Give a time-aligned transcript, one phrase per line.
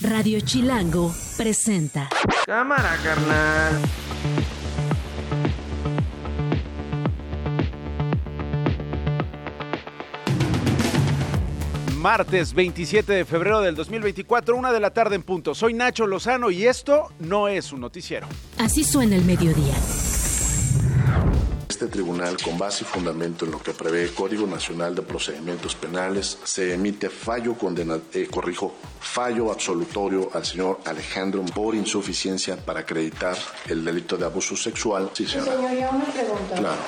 [0.00, 2.08] Radio Chilango presenta.
[2.46, 3.80] Cámara, carnal.
[11.96, 15.56] Martes 27 de febrero del 2024, una de la tarde en punto.
[15.56, 18.28] Soy Nacho Lozano y esto no es un noticiero.
[18.58, 19.74] Así suena el mediodía.
[21.78, 25.76] Este tribunal, con base y fundamento en lo que prevé el Código Nacional de Procedimientos
[25.76, 32.80] Penales, se emite fallo condena, eh, corrijo, fallo absolutorio al señor Alejandro por insuficiencia para
[32.80, 35.10] acreditar el delito de abuso sexual.
[35.12, 35.54] Sí, señora.
[35.54, 36.56] Señoría, una pregunta.
[36.56, 36.80] Claro.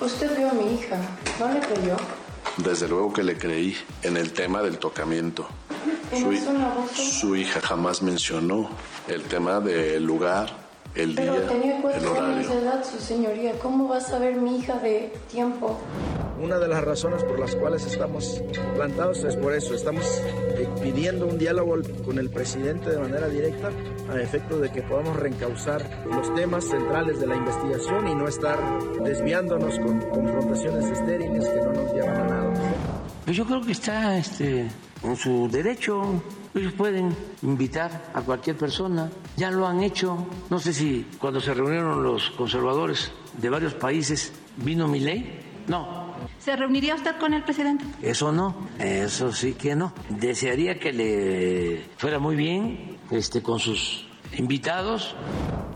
[0.00, 0.96] Usted vio a mi hija,
[1.40, 1.96] ¿no le creyó?
[2.58, 5.48] Desde luego que le creí en el tema del tocamiento.
[6.16, 7.02] Su, es un abuso?
[7.02, 8.70] su hija jamás mencionó
[9.08, 12.52] el tema del lugar, el Pero día, tenía el años de horario.
[12.52, 13.52] edad, su señoría.
[13.60, 15.78] ¿Cómo va a saber mi hija de tiempo?
[16.42, 18.42] Una de las razones por las cuales estamos
[18.74, 19.74] plantados es por eso.
[19.74, 20.04] Estamos
[20.56, 23.70] eh, pidiendo un diálogo con el presidente de manera directa
[24.10, 28.58] a efecto de que podamos reencauzar los temas centrales de la investigación y no estar
[29.02, 32.52] desviándonos con confrontaciones estériles que no nos llevan a nada.
[33.24, 34.68] Pues yo creo que está este,
[35.02, 36.22] en su derecho.
[36.54, 39.10] Ellos pueden invitar a cualquier persona.
[39.36, 40.26] Ya lo han hecho.
[40.50, 45.40] No sé si cuando se reunieron los conservadores de varios países vino mi ley.
[45.68, 47.84] No, ¿Se reuniría usted con el presidente?
[48.02, 48.68] eso no.
[48.78, 49.92] Eso sí que no.
[50.08, 55.14] Desearía que le fuera muy bien este, con sus invitados.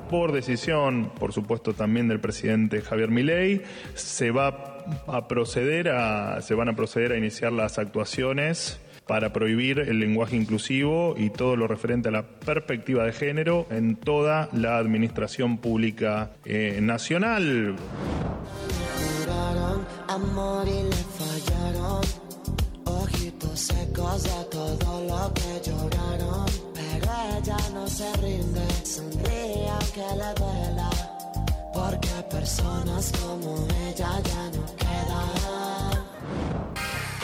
[0.08, 3.62] Por decisión, por supuesto, también del presidente Javier Milei,
[3.94, 9.78] se va a proceder a, se van a proceder a iniciar las actuaciones para prohibir
[9.80, 14.78] el lenguaje inclusivo y todo lo referente a la perspectiva de género en toda la
[14.78, 17.76] administración pública eh, nacional.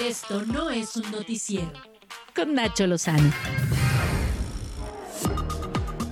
[0.06, 1.72] Esto no es un noticiero.
[2.34, 3.32] Con Nacho Lozano.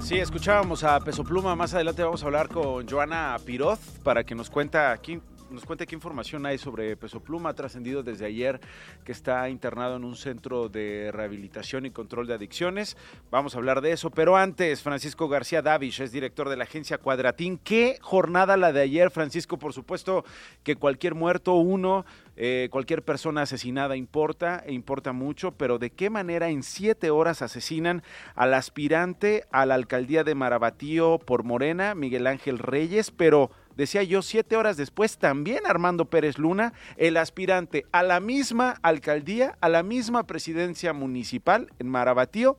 [0.03, 1.55] Sí, escuchábamos a Peso Pluma.
[1.55, 5.21] Más adelante vamos a hablar con Joana Piroz para que nos cuenta aquí.
[5.49, 8.61] Nos cuente qué información hay sobre Peso Pluma, trascendido desde ayer
[9.05, 12.97] que está internado en un centro de rehabilitación y control de adicciones.
[13.31, 16.99] Vamos a hablar de eso, pero antes, Francisco García Davish es director de la agencia
[16.99, 17.59] Cuadratín.
[17.59, 19.57] ¿Qué jornada la de ayer, Francisco?
[19.57, 20.25] Por supuesto
[20.65, 22.05] que cualquier muerto, uno,
[22.35, 27.41] eh, cualquier persona asesinada importa, e importa mucho, pero ¿de qué manera en siete horas
[27.41, 28.03] asesinan
[28.35, 33.13] al aspirante a la alcaldía de Marabatío por Morena, Miguel Ángel Reyes?
[33.13, 38.77] Pero decía yo, siete horas después también Armando Pérez Luna, el aspirante a la misma
[38.83, 42.59] alcaldía, a la misma presidencia municipal en Marabatío,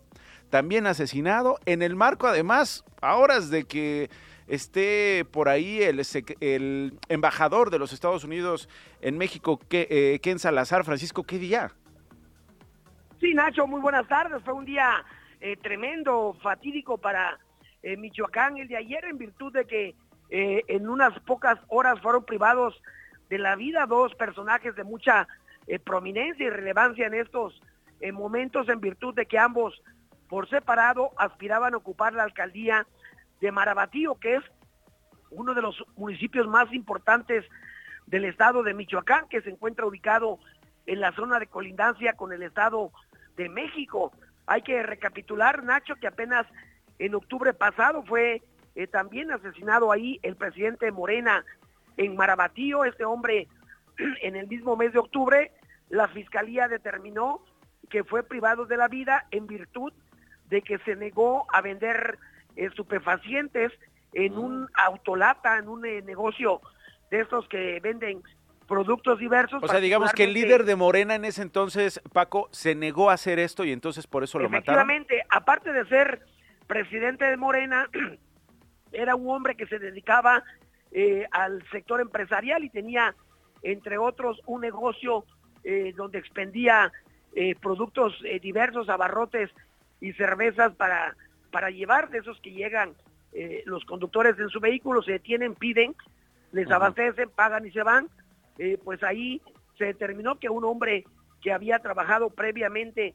[0.49, 4.09] también asesinado, en el marco además, a horas de que
[4.47, 6.01] esté por ahí el,
[6.39, 8.69] el embajador de los Estados Unidos
[9.01, 10.85] en México, que, eh, Ken Salazar.
[10.85, 11.71] Francisco, ¿qué día?
[13.19, 14.41] Sí, Nacho, muy buenas tardes.
[14.43, 15.03] Fue un día
[15.41, 17.37] eh, tremendo, fatídico para
[17.83, 19.95] eh, Michoacán el de ayer en virtud de que
[20.29, 22.81] eh, en unas pocas horas fueron privados
[23.29, 25.27] de la vida dos personajes de mucha
[25.67, 27.61] eh, prominencia y relevancia en estos
[27.99, 29.81] eh, momentos en virtud de que ambos
[30.29, 32.85] por separado aspiraban a ocupar la alcaldía
[33.39, 34.43] de Marabatío, que es
[35.29, 37.45] uno de los municipios más importantes
[38.05, 40.39] del estado de Michoacán, que se encuentra ubicado
[40.85, 42.91] en la zona de colindancia con el estado
[43.35, 44.11] de México.
[44.45, 46.47] Hay que recapitular, Nacho, que apenas
[46.99, 48.41] en octubre pasado fue
[48.77, 51.43] eh, también asesinado ahí el presidente Morena
[51.97, 53.47] en Marabatío, este hombre
[54.21, 55.51] en el mismo mes de octubre,
[55.89, 57.41] la fiscalía determinó
[57.89, 59.91] que fue privado de la vida en virtud
[60.49, 62.19] de que se negó a vender
[62.55, 63.71] eh, estupefacientes
[64.13, 66.61] en un autolata, en un eh, negocio
[67.09, 68.21] de estos que venden
[68.67, 69.63] productos diversos.
[69.63, 73.13] O sea, digamos que el líder de Morena en ese entonces, Paco, se negó a
[73.13, 74.61] hacer esto y entonces por eso lo mataron.
[74.61, 76.21] Efectivamente, aparte de ser
[76.67, 77.89] presidente de Morena,
[78.91, 80.43] era un hombre que se dedicaba
[80.91, 83.15] eh, al sector empresarial y tenía,
[83.61, 85.25] entre otros, un negocio
[85.63, 86.91] eh, donde expendía
[87.35, 89.51] eh, productos diversos, abarrotes
[89.99, 91.15] y cervezas para,
[91.51, 92.95] para llevar, de esos que llegan
[93.65, 95.95] los conductores en su vehículo, se detienen, piden,
[96.53, 98.09] les abastecen, pagan y se van.
[98.83, 99.43] Pues ahí
[99.77, 101.03] se determinó que un hombre
[101.43, 103.13] que había trabajado previamente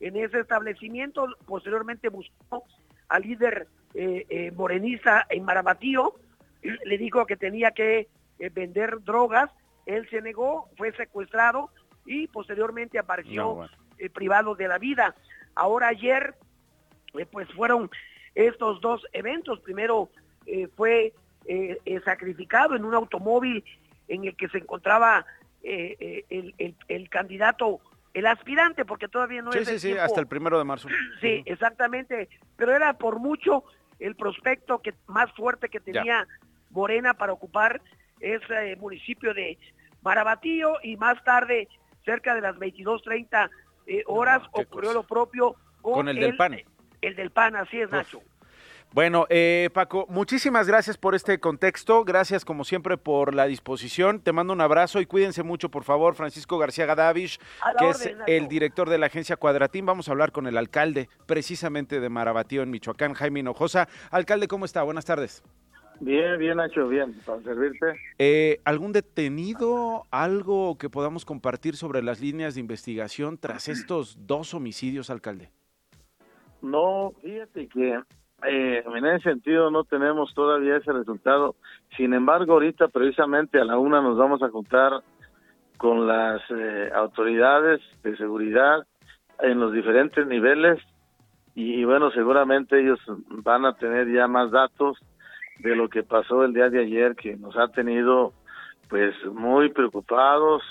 [0.00, 2.64] en ese establecimiento, posteriormente buscó
[3.12, 6.14] al líder eh, eh, morenista en Marabatío,
[6.62, 9.50] le dijo que tenía que eh, vender drogas,
[9.84, 11.68] él se negó, fue secuestrado
[12.06, 13.72] y posteriormente apareció No, bueno.
[13.98, 15.14] eh, privado de la vida.
[15.54, 16.34] Ahora ayer
[17.30, 17.90] pues fueron
[18.34, 19.60] estos dos eventos.
[19.60, 20.08] Primero
[20.76, 21.12] fue
[22.06, 23.62] sacrificado en un automóvil
[24.08, 25.26] en el que se encontraba
[25.62, 26.54] el,
[26.88, 27.80] el, candidato,
[28.14, 29.66] el aspirante, porque todavía no es.
[29.66, 30.88] Sí, sí, sí, hasta el primero de marzo.
[31.20, 32.28] Sí, exactamente.
[32.56, 33.64] Pero era por mucho
[33.98, 36.26] el prospecto que más fuerte que tenía
[36.70, 37.80] Morena para ocupar
[38.20, 39.58] ese municipio de
[40.02, 41.68] Marabatío y más tarde,
[42.04, 43.50] cerca de las 22.30
[44.06, 46.56] horas, ocurrió lo propio con, el, del PAN.
[47.00, 48.22] El del PAN, así es, Nacho.
[48.94, 54.32] Bueno, eh, Paco, muchísimas gracias por este contexto, gracias como siempre por la disposición, te
[54.32, 57.38] mando un abrazo y cuídense mucho, por favor, Francisco García Gadavish,
[57.78, 62.00] que es el director de la agencia Cuadratín, vamos a hablar con el alcalde precisamente
[62.00, 63.88] de Marabatío en Michoacán, Jaime Hinojosa.
[64.10, 64.82] Alcalde, ¿cómo está?
[64.82, 65.42] Buenas tardes.
[66.00, 67.94] Bien, bien, Nacho, bien, para servirte.
[68.18, 74.52] Eh, ¿Algún detenido, algo que podamos compartir sobre las líneas de investigación tras estos dos
[74.52, 75.48] homicidios, alcalde?
[76.60, 77.98] No, fíjate que
[78.46, 81.56] eh, en ese sentido no tenemos todavía ese resultado.
[81.96, 85.02] Sin embargo, ahorita precisamente a la una nos vamos a juntar
[85.76, 88.86] con las eh, autoridades de seguridad
[89.40, 90.80] en los diferentes niveles
[91.54, 92.98] y, bueno, seguramente ellos
[93.28, 94.96] van a tener ya más datos
[95.58, 98.32] de lo que pasó el día de ayer que nos ha tenido
[98.88, 100.62] pues muy preocupados.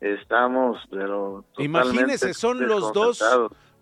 [0.00, 3.22] Estamos, pero Imagínese, son los dos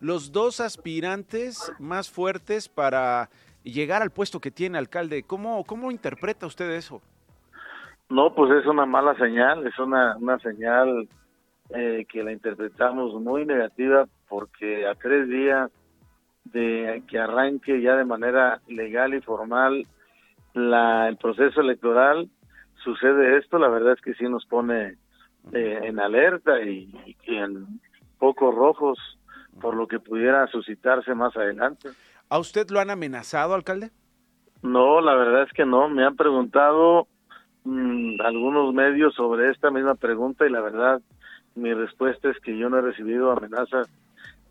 [0.04, 3.30] los dos aspirantes más fuertes para
[3.62, 5.22] llegar al puesto que tiene alcalde.
[5.22, 7.00] ¿Cómo, cómo interpreta usted eso?
[8.10, 11.08] No, pues es una mala señal, es una, una señal
[11.70, 15.70] eh, que la interpretamos muy negativa porque a tres días
[16.44, 19.86] de que arranque ya de manera legal y formal
[20.52, 22.28] la, el proceso electoral,
[22.84, 24.98] sucede esto, la verdad es que sí nos pone
[25.52, 27.80] eh, en alerta y, y en
[28.18, 28.98] pocos rojos
[29.60, 31.90] por lo que pudiera suscitarse más adelante.
[32.28, 33.90] ¿A usted lo han amenazado, alcalde?
[34.62, 35.88] No, la verdad es que no.
[35.88, 37.06] Me han preguntado
[37.64, 41.02] mm, algunos medios sobre esta misma pregunta y la verdad
[41.54, 43.88] mi respuesta es que yo no he recibido amenazas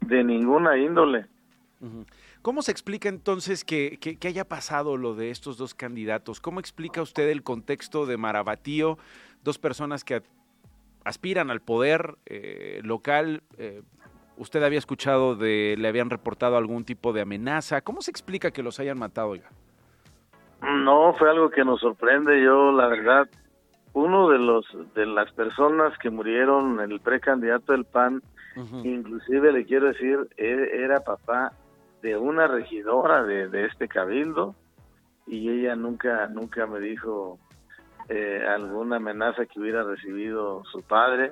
[0.02, 1.26] de ninguna índole.
[2.42, 6.40] ¿Cómo se explica entonces que, que, haya pasado lo de estos dos candidatos?
[6.40, 8.98] ¿Cómo explica usted el contexto de Marabatío,
[9.44, 10.22] dos personas que
[11.04, 13.82] aspiran al poder eh, local, eh,
[14.38, 17.82] usted había escuchado de, le habían reportado algún tipo de amenaza.
[17.82, 19.50] ¿Cómo se explica que los hayan matado, ya?
[20.62, 22.42] No, fue algo que nos sorprende.
[22.42, 23.30] Yo, la verdad,
[23.94, 24.66] uno de los
[24.96, 28.22] de las personas que murieron, el precandidato del PAN,
[28.84, 31.52] inclusive le quiero decir, e, era papá
[32.02, 34.56] de una regidora de, este cabildo
[35.26, 37.40] y ella nunca nunca me dijo
[38.10, 41.32] eh, alguna amenaza que hubiera recibido su padre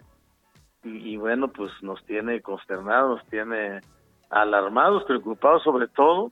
[0.84, 3.82] y, bueno, pues nos tiene consternados, nos tiene
[4.30, 6.32] alarmados, preocupados sobre todo,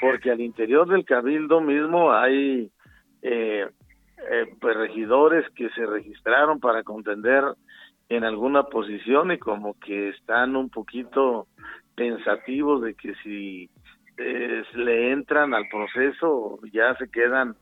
[0.00, 2.70] porque al interior del cabildo mismo hay
[3.22, 3.68] eh,
[4.30, 7.44] eh, pues regidores que se registraron para contender
[8.08, 11.46] en alguna posición y como que están un poquito
[11.94, 13.70] pensativos de que si
[14.16, 17.56] eh, le entran al proceso ya se quedan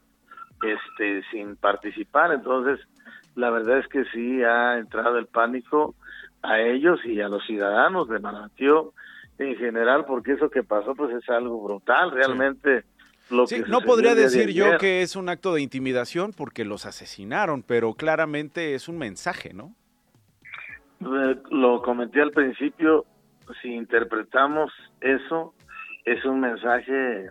[0.62, 2.32] este sin participar.
[2.32, 2.80] Entonces
[3.34, 5.94] la verdad es que sí ha entrado el pánico
[6.43, 8.93] a ellos y a los ciudadanos de Manatio
[9.38, 12.85] en general, porque eso que pasó pues es algo brutal, realmente.
[13.30, 17.62] Lo que no podría decir yo que es un acto de intimidación porque los asesinaron,
[17.62, 19.75] pero claramente es un mensaje, ¿no?
[21.00, 23.06] Eh, lo comenté al principio,
[23.61, 25.54] si interpretamos eso,
[26.04, 27.30] es un mensaje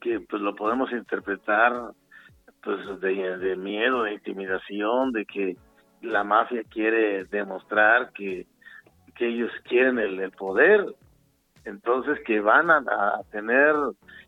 [0.00, 1.92] que pues lo podemos interpretar
[2.62, 5.56] pues de, miedo, de intimidación, de que
[6.02, 8.46] la mafia quiere demostrar que,
[9.14, 10.86] que ellos quieren el, poder,
[11.64, 12.84] entonces que van a,
[13.30, 13.74] tener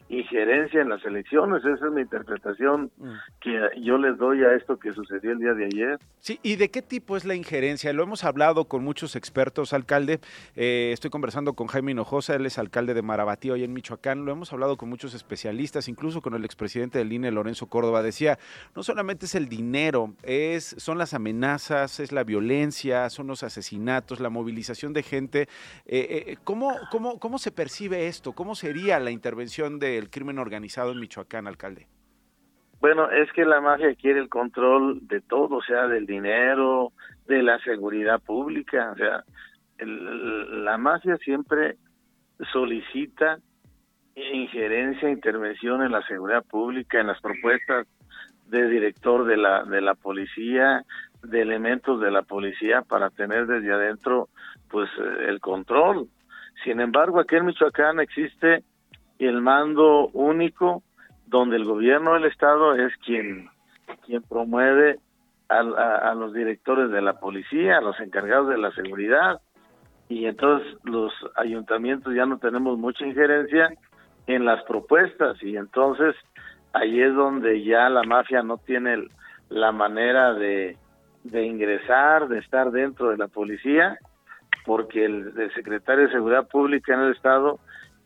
[0.08, 3.12] injerencia en las elecciones, esa es mi interpretación mm.
[3.42, 5.98] Que yo les doy a esto que sucedió el día de ayer.
[6.20, 7.92] Sí, ¿y de qué tipo es la injerencia?
[7.92, 10.20] Lo hemos hablado con muchos expertos, alcalde,
[10.54, 14.32] eh, estoy conversando con Jaime Hinojosa, él es alcalde de Marabatío, hoy en Michoacán, lo
[14.32, 18.38] hemos hablado con muchos especialistas, incluso con el expresidente del INE, Lorenzo Córdoba, decía,
[18.76, 24.20] no solamente es el dinero, es, son las amenazas, es la violencia, son los asesinatos,
[24.20, 25.48] la movilización de gente.
[25.86, 28.32] Eh, eh, ¿cómo, cómo, ¿Cómo se percibe esto?
[28.32, 31.88] ¿Cómo sería la intervención de el crimen organizado en Michoacán, alcalde?
[32.82, 36.90] Bueno, es que la mafia quiere el control de todo, o sea, del dinero,
[37.28, 39.22] de la seguridad pública, o sea,
[39.78, 41.76] la mafia siempre
[42.52, 43.38] solicita
[44.16, 47.86] injerencia, intervención en la seguridad pública, en las propuestas
[48.48, 50.82] de director de la de la policía,
[51.22, 54.28] de elementos de la policía para tener desde adentro
[54.68, 54.90] pues
[55.28, 56.08] el control.
[56.64, 58.64] Sin embargo, aquí en Michoacán existe
[59.20, 60.82] el mando único
[61.32, 63.50] donde el gobierno del estado es quien
[64.06, 64.98] quien promueve
[65.48, 69.40] a, los directores de la policía, a los encargados de la seguridad,
[70.08, 73.68] y entonces los ayuntamientos ya no tenemos mucha injerencia
[74.26, 76.14] en las propuestas, y entonces
[76.72, 79.08] ahí es donde ya la mafia no tiene
[79.50, 80.78] la manera de,
[81.24, 83.98] de ingresar, de estar dentro de la policía,
[84.64, 87.58] porque el, secretario de Seguridad Pública en el Estado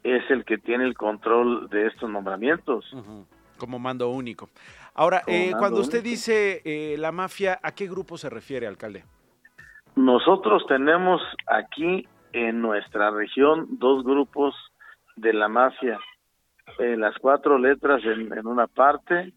[0.07, 2.85] es el que tiene el control de estos nombramientos.
[3.59, 4.49] Como mando único.
[4.95, 9.05] Ahora, eh, cuando usted dice eh, la mafia, ¿a qué grupo se refiere, alcalde?
[9.95, 14.55] Nosotros tenemos aquí en nuestra región dos grupos
[15.17, 15.99] de la mafia,
[16.79, 19.33] eh, las cuatro letras en, una parte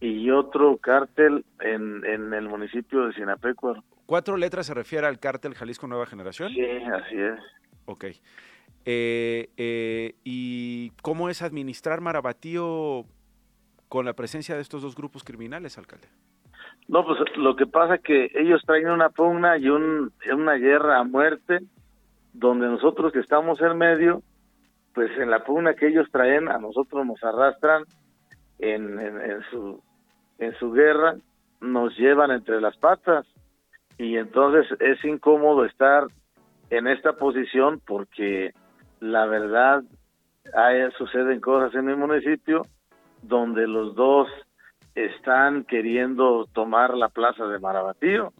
[0.00, 3.82] y otro cártel en, en el municipio de Sinapecuaro.
[4.06, 6.52] ¿Cuatro letras se refiere al cártel Jalisco Nueva Generación?
[6.52, 7.38] Sí, así es.
[7.84, 8.04] Ok.
[8.84, 13.04] ¿Y cómo es administrar Marabatío
[13.88, 16.08] con la presencia de estos dos grupos criminales, alcalde?
[16.88, 20.98] No, pues lo que pasa es que ellos traen una pugna y un, una guerra
[20.98, 21.60] a muerte,
[22.32, 24.22] donde nosotros que estamos en medio,
[24.94, 27.84] pues en la pugna que ellos traen, a nosotros nos arrastran
[28.58, 29.82] en, en, su,
[30.38, 31.16] en su guerra,
[31.60, 33.26] nos llevan entre las patas
[33.98, 36.06] y entonces es incómodo estar
[36.70, 38.52] en esta posición porque
[39.00, 39.82] la verdad
[40.54, 42.66] hay, suceden cosas en mi municipio
[43.22, 44.28] donde los dos
[44.94, 48.32] están queriendo tomar la plaza de Marabatío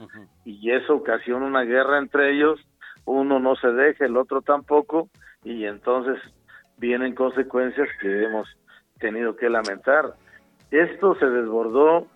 [0.45, 2.61] y eso ocasiona una guerra entre ellos,
[3.05, 5.09] uno no se deja, el otro tampoco
[5.45, 6.19] y entonces
[6.77, 8.49] vienen consecuencias que hemos
[8.99, 10.15] tenido que lamentar.
[10.71, 12.07] Esto se desbordó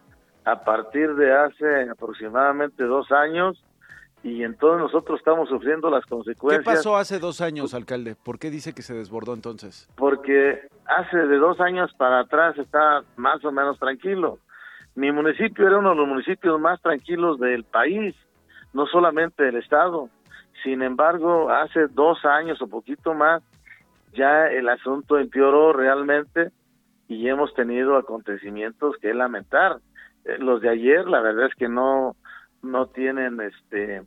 [0.45, 3.63] a partir de hace aproximadamente dos años
[4.25, 6.65] y entonces nosotros estamos sufriendo las consecuencias.
[6.65, 8.17] ¿Qué pasó hace dos años, alcalde?
[8.17, 9.87] ¿Por qué dice que se desbordó entonces?
[9.97, 14.39] Porque hace de dos años para atrás está más o menos tranquilo.
[14.95, 18.17] Mi municipio era uno de los municipios más tranquilos del país,
[18.73, 20.09] no solamente del estado.
[20.63, 23.43] Sin embargo, hace dos años o poquito más,
[24.15, 26.51] ya el asunto empeoró realmente
[27.09, 29.81] y hemos tenido acontecimientos que lamentar.
[30.25, 32.17] Eh, los de ayer, la verdad es que no
[32.63, 34.03] no tienen este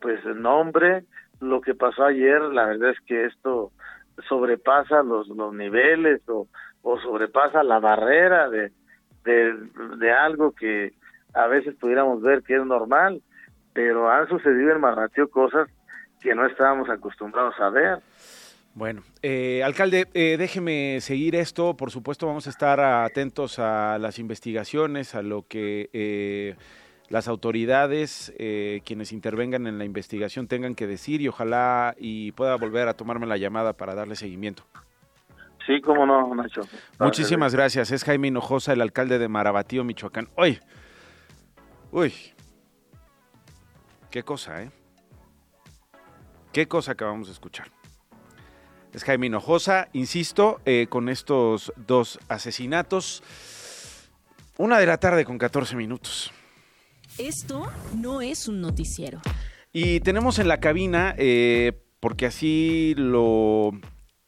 [0.00, 1.04] pues nombre,
[1.40, 3.72] lo que pasó ayer, la verdad es que esto
[4.28, 6.48] sobrepasa los, los niveles o,
[6.82, 8.70] o sobrepasa la barrera de,
[9.24, 10.92] de, algo que
[11.32, 13.22] a veces pudiéramos ver que es normal,
[13.72, 15.68] pero han sucedido en Marratio cosas
[16.20, 17.98] que no estábamos acostumbrados a ver.
[18.74, 21.76] Bueno, eh, alcalde, eh, déjeme seguir esto.
[21.76, 26.56] Por supuesto, vamos a estar atentos a las investigaciones, a lo que eh,
[27.08, 32.56] las autoridades, eh, quienes intervengan en la investigación, tengan que decir y ojalá y pueda
[32.56, 34.64] volver a tomarme la llamada para darle seguimiento.
[35.66, 36.62] Sí, cómo no, Nacho.
[36.98, 37.90] Muchísimas gracias.
[37.90, 40.28] Es Jaime Hinojosa, el alcalde de Marabatío, Michoacán.
[40.36, 40.60] Uy,
[41.90, 42.12] uy,
[44.10, 44.70] qué cosa, ¿eh?
[46.52, 47.68] Qué cosa acabamos de escuchar.
[48.92, 53.22] Es Jaime Hinojosa, insisto, eh, con estos dos asesinatos.
[54.56, 56.32] Una de la tarde con 14 minutos.
[57.18, 59.20] Esto no es un noticiero.
[59.72, 63.72] Y tenemos en la cabina, eh, porque así lo,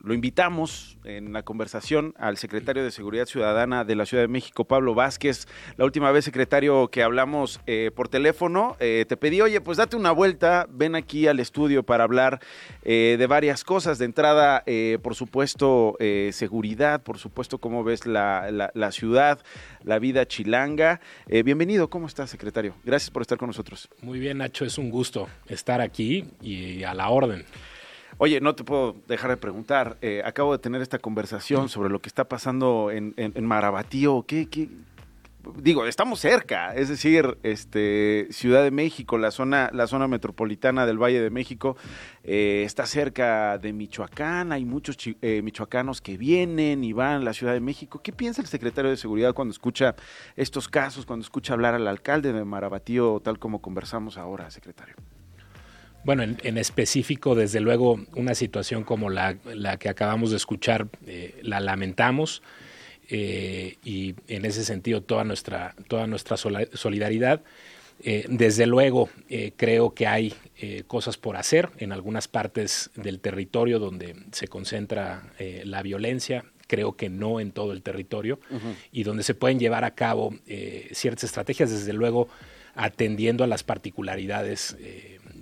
[0.06, 4.64] lo invitamos en la conversación al secretario de Seguridad Ciudadana de la Ciudad de México,
[4.64, 5.48] Pablo Vázquez.
[5.76, 9.96] La última vez, secretario, que hablamos eh, por teléfono, eh, te pedí, oye, pues date
[9.96, 12.40] una vuelta, ven aquí al estudio para hablar
[12.84, 13.98] de varias cosas.
[13.98, 14.62] De entrada,
[15.02, 15.96] por supuesto,
[16.30, 19.42] seguridad, por supuesto, cómo ves la, la ciudad,
[19.82, 21.00] la vida chilanga.
[21.26, 22.76] bienvenido, ¿cómo estás, secretario?
[22.84, 23.88] Gracias por estar con nosotros.
[24.02, 27.44] Muy bien, Nacho, es un gusto estar aquí y a la orden.
[28.18, 29.98] Oye, no te puedo dejar de preguntar.
[30.00, 34.24] Eh, acabo de tener esta conversación sobre lo que está pasando en, en, Marabatío.
[34.26, 34.48] ¿Qué,
[35.54, 41.00] Digo, estamos cerca, es decir, este, Ciudad de México, la zona, la zona metropolitana del
[41.00, 41.76] Valle de México,
[42.24, 44.50] eh, está cerca de Michoacán.
[44.50, 48.00] Hay muchos eh, michoacanos que vienen y van a la Ciudad de México.
[48.02, 49.94] ¿Qué piensa el secretario de Seguridad cuando escucha
[50.34, 54.96] estos casos, cuando escucha hablar al alcalde de Marabatío, tal como conversamos ahora, secretario?
[56.06, 59.34] Bueno, en, específico, desde luego, una situación como la,
[59.80, 62.44] que acabamos de escuchar, eh, la lamentamos
[63.08, 67.42] eh, y en ese sentido toda nuestra, toda nuestra solidaridad.
[68.04, 69.10] Eh, desde luego,
[69.56, 70.32] creo que hay
[70.86, 75.32] cosas por hacer en algunas partes del territorio donde se concentra
[75.64, 78.38] la violencia, creo que no en todo el territorio,
[78.92, 80.36] y donde se pueden llevar a cabo
[80.92, 82.28] ciertas estrategias, desde luego
[82.76, 84.76] atendiendo a las particularidades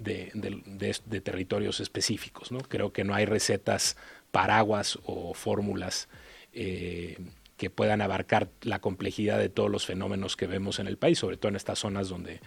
[0.04, 2.52] de, territorios específicos.
[2.52, 2.58] ¿no?
[2.60, 3.96] Creo que no hay recetas
[4.30, 6.08] paraguas o fórmulas
[6.52, 11.36] que puedan abarcar la complejidad de todos los fenómenos que vemos en el país, sobre
[11.36, 12.40] todo en estas zonas donde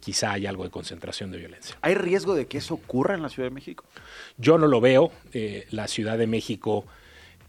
[0.00, 1.76] quizá hay algo de concentración de violencia.
[1.80, 3.84] ¿Hay riesgo de que eso ocurra en la Ciudad de México?
[4.36, 5.12] Yo no lo veo.
[5.70, 6.84] la Ciudad de México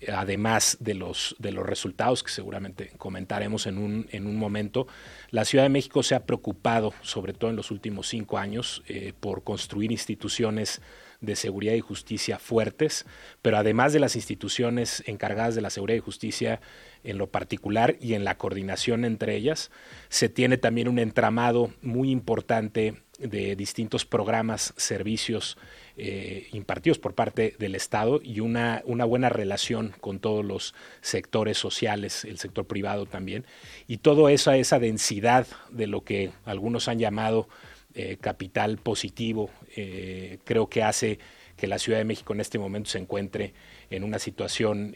[0.07, 4.87] además de los, de los resultados que seguramente comentaremos en un, en un momento,
[5.29, 9.13] la Ciudad de México se ha preocupado, sobre todo en los últimos cinco años, eh,
[9.19, 10.81] por construir instituciones
[11.21, 13.05] de seguridad y justicia fuertes,
[13.41, 16.61] pero además de las instituciones encargadas de la seguridad y justicia
[17.03, 19.71] en lo particular y en la coordinación entre ellas,
[20.09, 25.57] se tiene también un entramado muy importante de distintos programas, servicios
[25.97, 31.57] eh, impartidos por parte del Estado y una, una buena relación con todos los sectores
[31.57, 33.45] sociales, el sector privado también,
[33.87, 37.49] y todo eso, esa densidad de lo que algunos han llamado
[37.93, 41.19] eh, capital positivo, eh, creo que hace
[41.57, 43.53] que la Ciudad de México en este momento se encuentre
[43.89, 44.95] en una situación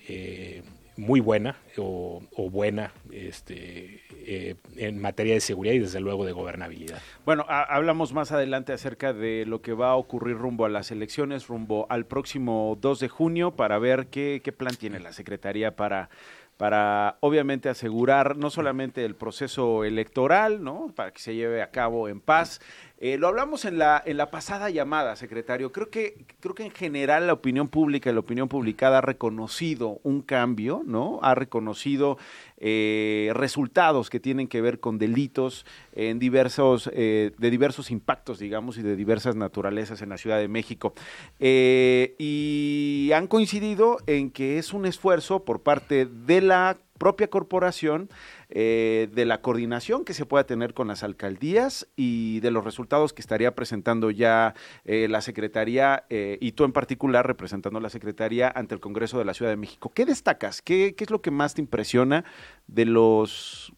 [0.98, 2.22] muy buena o,
[2.52, 7.02] buena este, eh, en materia de seguridad y desde luego de gobernabilidad.
[7.26, 11.48] Bueno, hablamos más adelante acerca de lo que va a ocurrir rumbo a las elecciones,
[11.48, 16.10] rumbo al próximo 2 de junio, para ver qué, qué plan tiene la Secretaría para
[16.58, 20.94] para obviamente asegurar no solamente el proceso electoral, ¿no?
[20.96, 22.62] Para que se lleve a cabo en paz,
[23.06, 25.74] eh, lo hablamos en la, en la pasada llamada, secretario.
[25.74, 30.00] Creo que, creo que en general la opinión pública y la opinión publicada ha reconocido
[30.04, 31.20] un cambio, ¿no?
[31.22, 32.18] Ha reconocido
[32.56, 38.78] eh, resultados que tienen que ver con delitos en diversos, eh, de diversos impactos, digamos,
[38.78, 40.94] y de diversas naturalezas en la Ciudad de México.
[41.42, 48.08] y han coincidido en que es un esfuerzo por parte de la propia corporación
[48.56, 53.12] eh, de la coordinación que se pueda tener con las alcaldías y de los resultados
[53.12, 54.54] que estaría presentando ya
[54.86, 59.26] eh, la Secretaría eh, y tú en particular representando la Secretaría ante el Congreso de
[59.26, 59.92] la Ciudad de México.
[59.96, 60.62] ¿Qué destacas?
[60.62, 62.26] ¿Qué, qué es lo que más te impresiona
[62.68, 63.74] de los,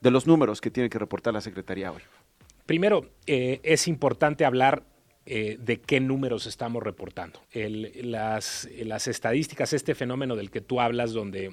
[0.00, 2.02] de los números que tiene que reportar la Secretaría hoy?
[2.66, 4.84] Primero, es importante hablar
[5.24, 7.40] de qué números estamos reportando.
[7.52, 11.52] las, las, estadísticas, este fenómeno del que tú hablas, donde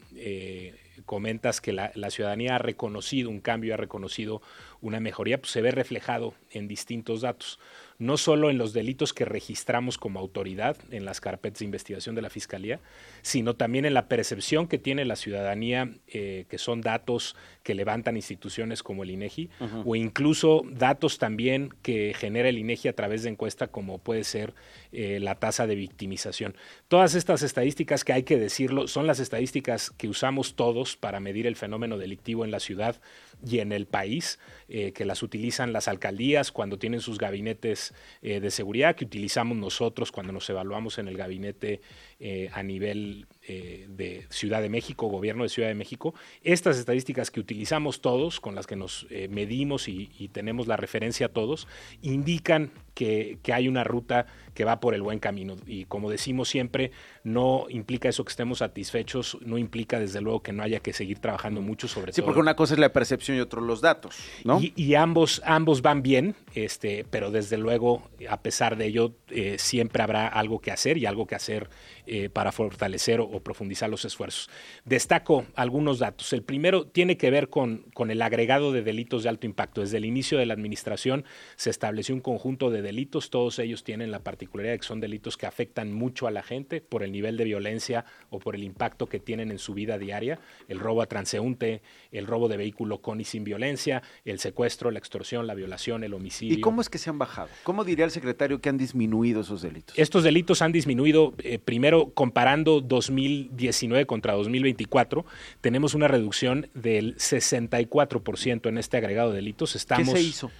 [1.06, 4.42] comentas que la, ciudadanía ha reconocido un cambio, ha reconocido
[4.82, 7.60] una mejoría, pues se ve reflejado en distintos datos
[7.98, 12.22] no solo en los delitos que registramos como autoridad en las carpetas de investigación de
[12.22, 12.80] la Fiscalía,
[13.22, 18.16] sino también en la percepción que tiene la ciudadanía, eh, que son datos que levantan
[18.16, 19.50] instituciones como el INEGI,
[19.86, 24.54] o incluso datos también que genera el INEGI a través de encuesta, como puede ser
[24.92, 26.56] eh, la tasa de victimización.
[26.88, 31.48] Todas estas estadísticas que hay que decirlo, son las estadísticas que usamos todos para medir
[31.48, 33.02] el fenómeno delictivo en la ciudad
[33.46, 37.85] y en el país, eh, que las utilizan las alcaldías cuando tienen sus gabinetes
[38.22, 41.82] de seguridad, que utilizamos nosotros cuando nos evaluamos en el gabinete
[42.20, 46.16] eh, a nivel de Ciudad de México, gobierno de Ciudad de México.
[46.42, 51.30] Estas estadísticas que utilizamos todos, con las que nos medimos y, y, tenemos la referencia
[51.30, 51.68] todos,
[52.02, 54.26] indican que, que hay una ruta
[54.56, 55.58] que va por el buen camino.
[55.68, 56.92] Y como decimos siempre,
[57.24, 61.20] no implica eso que estemos satisfechos, no implica desde luego que no haya que seguir
[61.20, 62.24] trabajando mucho sobre sí, todo.
[62.24, 64.60] Sí, porque una cosa es la percepción y otro los datos, ¿no?
[64.62, 70.02] Y, ambos, ambos van bien, este, pero desde luego, a pesar de ello, eh, siempre
[70.02, 71.70] habrá algo que hacer y algo que hacer
[72.08, 74.50] eh, para fortalecer o, profundizar los esfuerzos.
[74.84, 76.34] Destaco algunos datos.
[76.34, 79.82] El primero tiene que ver con, con el agregado de delitos de alto impacto.
[79.82, 84.12] Desde el inicio de la administración se estableció un conjunto de delitos, todos ellos tienen
[84.12, 87.44] la particularidad que son delitos que afectan mucho a la gente por el nivel de
[87.44, 91.82] violencia o por el impacto que tienen en su vida diaria, el robo a transeúnte,
[92.12, 96.14] el robo de vehículo con y sin violencia, el secuestro, la extorsión, la violación, el
[96.14, 96.58] homicidio.
[96.58, 97.50] ¿Y cómo es que se han bajado?
[97.64, 99.98] ¿Cómo diría el secretario que han disminuido esos delitos?
[99.98, 105.26] Estos delitos han disminuido, eh, primero comparando 2019 contra 2024,
[105.62, 109.76] tenemos una reducción del 64% en este agregado de delitos.
[109.76, 110.52] Estamos, ¿Qué se hizo?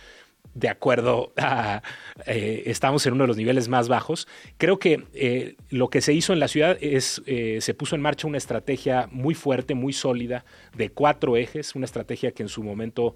[0.56, 1.84] De acuerdo a,
[2.26, 4.28] eh, estamos en uno de los niveles más bajos.
[4.58, 8.02] Creo que eh, lo que se hizo en la ciudad es, eh, se puso en
[8.02, 12.64] marcha una estrategia muy fuerte, muy sólida, de cuatro ejes, una estrategia que en su
[12.64, 13.16] momento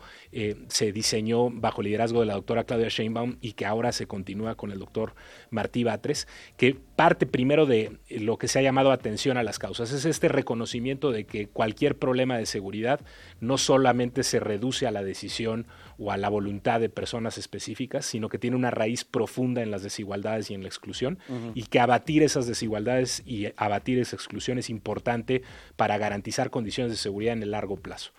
[0.67, 4.55] se diseñó bajo el liderazgo de la doctora Claudia Sheinbaum y que ahora se continúa
[4.55, 5.15] con el doctor
[5.49, 9.91] Martí Batres, que parte primero de lo que se ha llamado atención a las causas.
[9.91, 12.99] Es este reconocimiento de que cualquier problema de seguridad
[13.39, 15.67] no solamente se reduce a la decisión
[15.99, 19.83] o a la voluntad de personas específicas, sino que tiene una raíz profunda en las
[19.83, 21.19] desigualdades y en la exclusión,
[21.53, 25.43] y que abatir esas desigualdades y abatir esa exclusión es importante
[25.75, 28.11] para garantizar condiciones de seguridad en el largo plazo.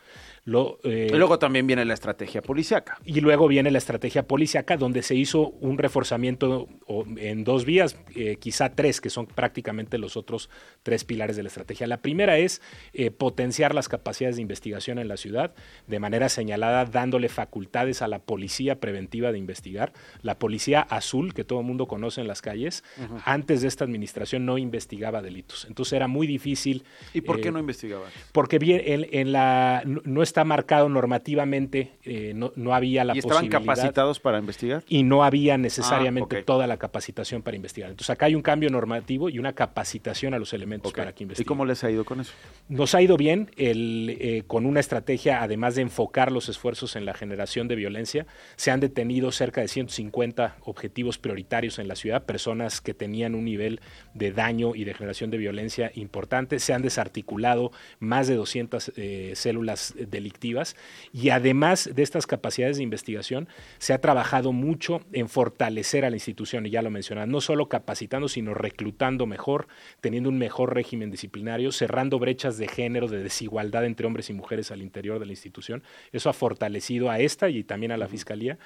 [0.47, 2.99] Eh, y luego también viene la estrategia policiaca.
[3.05, 6.69] Y luego viene la estrategia policiaca, donde se hizo un reforzamiento
[7.17, 10.51] en dos vías, eh, quizá tres, que son prácticamente los otros
[10.83, 11.87] tres pilares de la estrategia.
[11.87, 15.55] La primera es eh, potenciar las capacidades de investigación en la ciudad,
[15.87, 19.93] de manera señalada, dándole facultades a la policía preventiva de investigar.
[20.23, 22.83] La policía azul, que todo el mundo conoce en las calles,
[23.25, 25.67] antes de esta administración no investigaba delitos.
[25.69, 26.85] Entonces era muy difícil.
[27.15, 28.07] ¿Y por qué no investigaba?
[28.33, 33.49] Porque bien, en, la, no, está marcado normativamente, eh, no, no, había la ¿Y estaban
[33.49, 34.83] capacitados para investigar?
[34.89, 37.91] Y no había necesariamente ah, toda la capacitación para investigar.
[37.91, 41.47] Entonces acá hay un cambio normativo y una capacitación a los elementos para que investiguen.
[41.47, 42.33] ¿Y cómo les ha ido con eso?
[42.69, 47.05] Nos ha ido bien el, eh, con una estrategia, además de enfocar los esfuerzos en
[47.05, 52.25] la generación de violencia, se han detenido cerca de 150 objetivos prioritarios en la ciudad,
[52.25, 53.81] personas que tenían un nivel
[54.15, 59.33] de daño y de generación de violencia importante, se han desarticulado más de 200 eh,
[59.35, 60.77] células de delictivas
[61.13, 66.17] y además de estas capacidades de investigación se ha trabajado mucho en fortalecer a la
[66.17, 69.67] institución y ya lo mencionaba, no solo capacitando sino reclutando mejor,
[70.01, 74.71] teniendo un mejor régimen disciplinario, cerrando brechas de género, de desigualdad entre hombres y mujeres
[74.71, 75.83] al interior de la institución.
[76.13, 78.59] Eso ha fortalecido a esta y también a la Fiscalía.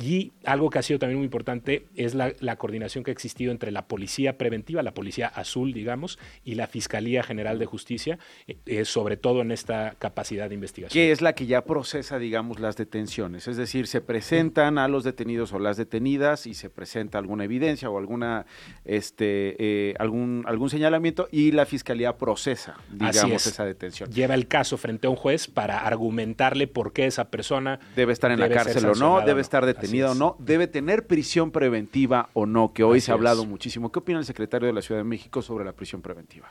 [0.00, 3.72] Y algo que ha sido también muy importante es la, coordinación que ha existido entre
[3.72, 8.84] la Policía Preventiva, la Policía Azul, digamos, y la Fiscalía General de Justicia, eh, eh,
[8.84, 13.48] sobre todo en esta capacidad de investigación es la que ya procesa, digamos, las detenciones.
[13.48, 17.90] Es decir, se presentan a los detenidos o las detenidas y se presenta alguna evidencia
[17.90, 18.46] o alguna,
[18.84, 24.10] este, eh, algún, algún señalamiento y la fiscalía procesa, digamos, esa detención.
[24.10, 28.30] Lleva el caso frente a un juez para argumentarle por qué esa persona debe estar
[28.30, 32.46] en la cárcel o no, debe estar detenida o no, debe tener prisión preventiva o
[32.46, 33.90] no, que hoy se ha hablado muchísimo.
[33.90, 36.48] ¿Qué opina el secretario de la Ciudad de México sobre la prisión preventiva?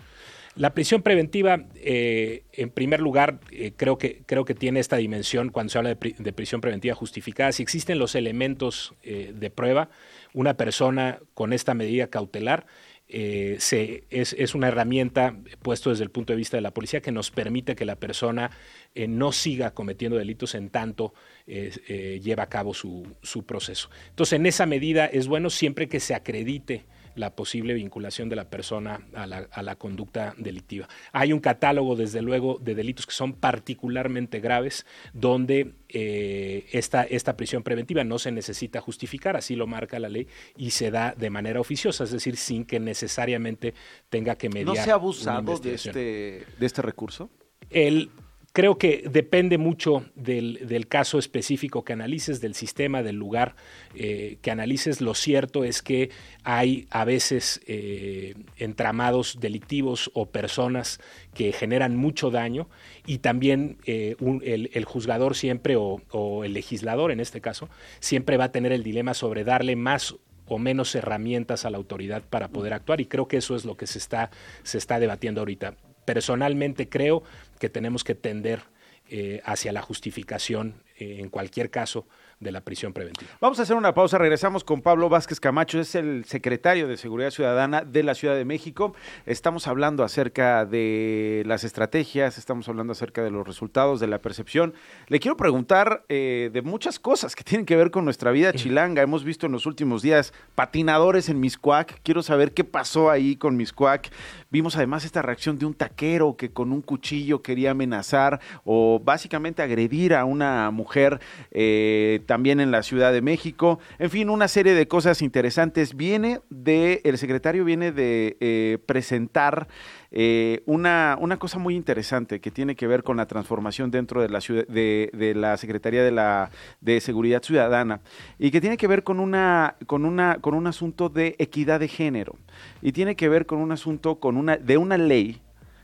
[0.56, 5.50] La prisión preventiva, eh, en primer lugar, eh, creo, que, creo que tiene esta dimensión
[5.50, 7.54] cuando se habla de, prisión preventiva justificada.
[7.54, 9.90] Si existen los elementos eh, de prueba,
[10.34, 12.66] una persona con esta medida cautelar
[13.14, 17.12] se, es, es, una herramienta puesto desde el punto de vista de la policía que
[17.12, 18.52] nos permite que la persona
[18.96, 21.14] no siga cometiendo delitos en tanto
[21.46, 23.90] lleva a cabo su, su proceso.
[24.12, 28.50] Entonces, en esa medida es bueno siempre que se acredite la posible vinculación de la
[28.50, 30.88] persona a la, conducta delictiva.
[31.12, 37.38] Hay un catálogo, desde luego, de delitos que son particularmente graves, donde eh, esta, esta
[37.38, 41.30] prisión preventiva no se necesita justificar, así lo marca la ley, y se da de
[41.30, 43.74] manera oficiosa, es decir, sin que necesariamente
[44.10, 44.76] tenga que mediar.
[44.76, 47.30] ¿No se ha abusado de este, de este recurso?
[47.70, 48.12] El,
[48.54, 53.56] Creo que depende mucho del, caso específico que analices, del sistema, del lugar
[53.96, 55.00] eh, que analices.
[55.00, 56.10] Lo cierto es que
[56.44, 61.00] hay a veces eh, entramados delictivos o personas
[61.34, 62.68] que generan mucho daño
[63.06, 67.70] y también eh, el, juzgador siempre o, o el legislador en este caso
[68.02, 72.24] siempre va a tener el dilema sobre darle más o menos herramientas a la autoridad
[72.30, 74.30] para poder actuar y creo que eso es lo que se está,
[74.64, 75.76] se está debatiendo ahorita.
[76.04, 77.24] Personalmente creo
[77.62, 78.64] que tenemos que tender
[79.08, 82.08] eh, hacia la justificación eh, en cualquier caso
[82.42, 83.32] de la prisión preventiva.
[83.40, 87.30] Vamos a hacer una pausa, regresamos con Pablo Vázquez Camacho, es el secretario de Seguridad
[87.30, 88.94] Ciudadana de la Ciudad de México.
[89.26, 94.74] Estamos hablando acerca de las estrategias, estamos hablando acerca de los resultados, de la percepción.
[95.08, 99.04] Le quiero preguntar eh, de muchas cosas que tienen que ver con nuestra vida chilanga.
[99.04, 102.02] Hemos visto en los últimos días patinadores en Miscuac.
[102.02, 104.12] Quiero saber qué pasó ahí con Miscuac.
[104.50, 109.62] Vimos además esta reacción de un taquero que con un cuchillo quería amenazar o básicamente
[109.62, 111.20] agredir a una mujer.
[111.52, 113.80] Eh, también en la Ciudad de México.
[114.00, 115.98] En fin, una serie de cosas interesantes.
[115.98, 119.68] Viene de, el secretario viene de eh, presentar
[120.12, 124.30] eh, una, una cosa muy interesante que tiene que ver con la transformación dentro de
[124.30, 128.00] la, ciudad, de, la Secretaría de, la, de Seguridad Ciudadana
[128.40, 131.90] y que tiene que ver con, una, con, una, con un asunto de equidad de
[131.90, 132.38] género
[132.82, 135.42] y tiene que ver con un asunto con una, de una ley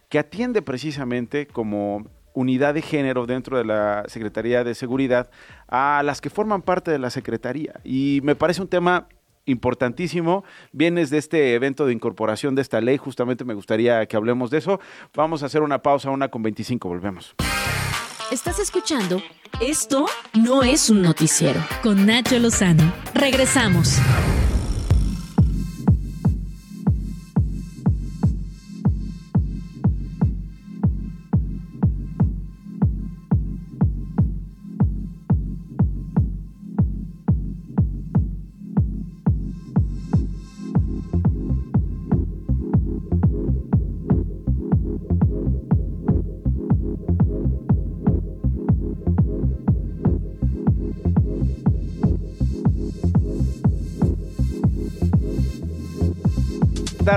[0.08, 5.30] que atiende precisamente como unidad de género dentro de la Secretaría de Seguridad
[5.68, 7.80] a las que forman parte de la Secretaría.
[7.84, 9.08] Y me parece un tema
[9.46, 10.44] importantísimo.
[10.72, 14.60] Vienes de este evento de incorporación de esta ley, justamente me gustaría que hablemos de
[14.60, 14.80] eso.
[15.16, 17.36] Vamos a hacer una pausa, una con 25, volvemos.
[18.30, 19.24] Estás escuchando
[19.62, 22.94] Esto no es un noticiero con Nacho Lozano.
[23.16, 23.98] Regresamos.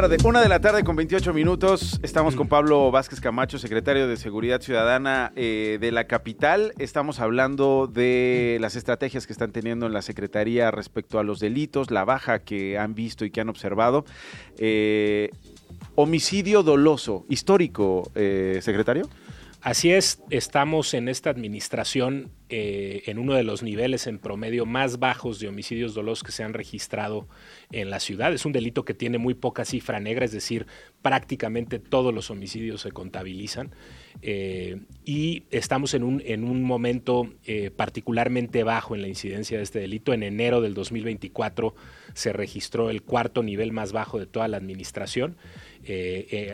[0.01, 2.01] Tarde, una de la tarde con 28 minutos.
[2.03, 6.73] Estamos con Pablo Vázquez Camacho, secretario de Seguridad Ciudadana eh, de la capital.
[6.79, 11.91] Estamos hablando de las estrategias que están teniendo en la Secretaría respecto a los delitos,
[11.91, 14.07] la baja que han visto y que han observado.
[14.57, 15.29] Eh,
[15.97, 19.07] homicidio doloso, histórico, eh, secretario.
[19.62, 24.99] Así es, estamos en esta administración eh, en uno de los niveles en promedio más
[24.99, 27.29] bajos de homicidios dolosos que se han registrado
[27.70, 28.33] en la ciudad.
[28.33, 30.66] Es un delito que tiene muy poca cifra negra, es decir,
[31.03, 33.75] prácticamente todos los homicidios se contabilizan.
[34.23, 39.62] Eh, y estamos en un, en un momento eh, particularmente bajo en la incidencia de
[39.62, 40.14] este delito.
[40.14, 41.75] En enero del 2024
[42.14, 45.37] se registró el cuarto nivel más bajo de toda la administración.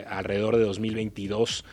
[0.09, 1.65] alrededor de 2022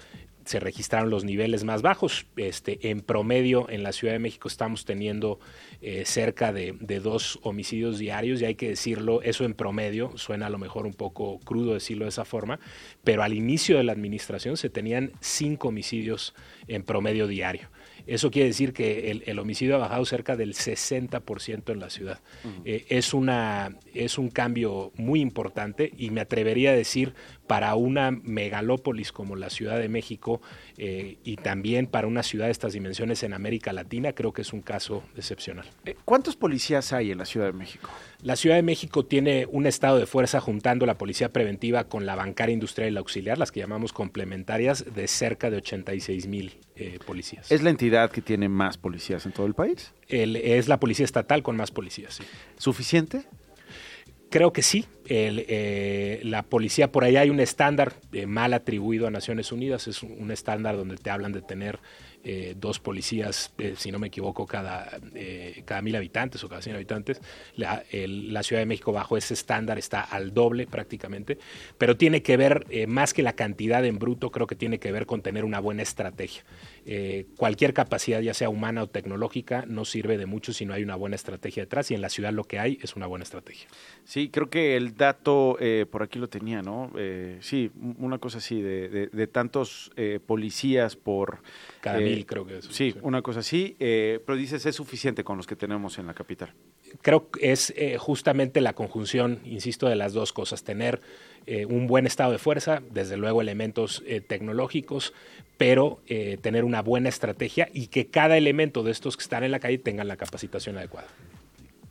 [0.45, 2.25] se registraron los niveles más bajos.
[2.36, 5.39] Este, en promedio, en la Ciudad de México estamos teniendo
[5.82, 10.49] eh, cerca de, dos homicidios diarios, y hay que decirlo, eso en promedio, suena a
[10.49, 12.60] lo mejor un poco crudo decirlo de esa forma,
[13.03, 16.34] pero al inicio de la administración se tenían cinco homicidios
[16.67, 17.69] en promedio diario.
[18.06, 22.19] Eso quiere decir que el, homicidio ha bajado cerca del 60% en la ciudad.
[22.65, 27.13] Eh, es, una, es un cambio muy importante y me atrevería a decir
[27.47, 30.41] para una megalópolis como la Ciudad de México
[30.77, 34.53] eh, y también para una ciudad de estas dimensiones en América Latina, creo que es
[34.53, 35.65] un caso excepcional.
[35.86, 37.89] Eh, ¿Cuántos policías hay en la Ciudad de México?
[38.21, 42.15] La Ciudad de México tiene un estado de fuerza juntando la policía preventiva con la
[42.15, 46.99] bancaria industrial y la auxiliar, las que llamamos complementarias, de cerca de 86 mil eh,
[47.06, 47.51] policías.
[47.51, 49.93] ¿Es la entidad que tiene más policías en todo el país?
[50.08, 52.23] es la policía estatal con más policías, sí.
[52.58, 53.25] ¿Suficiente?
[54.34, 54.86] Creo que sí.
[55.06, 60.02] Eh, la policía, por ahí hay un estándar eh, mal atribuido a Naciones Unidas, es
[60.02, 61.78] un estándar donde te hablan de tener
[62.26, 66.62] eh, dos policías, eh, si no me equivoco, cada, eh, cada mil habitantes o cada
[66.62, 67.19] cien habitantes.
[67.58, 67.84] La,
[68.43, 71.38] Ciudad de México bajo ese estándar está al doble prácticamente,
[71.78, 75.06] pero tiene que ver, más que la cantidad en bruto, creo que tiene que ver
[75.06, 76.43] con tener una buena estrategia.
[77.38, 80.96] Cualquier capacidad, ya sea humana o tecnológica, no sirve de mucho si no hay una
[80.96, 83.67] buena estrategia detrás y en la ciudad lo que hay es una buena estrategia.
[84.04, 85.58] Sí, creo que el dato,
[85.91, 86.91] por aquí lo tenía, ¿no?
[87.39, 89.91] sí, una cosa así, de, de tantos
[90.26, 91.41] policías por...
[91.82, 92.65] Cada mil, creo que es.
[92.65, 93.76] Sí, una cosa así.
[93.80, 96.54] Eh, pero dices, ¿es suficiente con los que tenemos en la capital?
[97.01, 100.63] Creo que es eh, justamente la conjunción, insisto, de las dos cosas.
[100.63, 101.01] Tener
[101.45, 105.13] eh, un buen estado de fuerza, desde luego elementos tecnológicos,
[105.58, 106.01] pero
[106.41, 109.77] tener una buena estrategia y que cada elemento de estos que están en la calle
[109.77, 111.08] tengan la capacitación adecuada.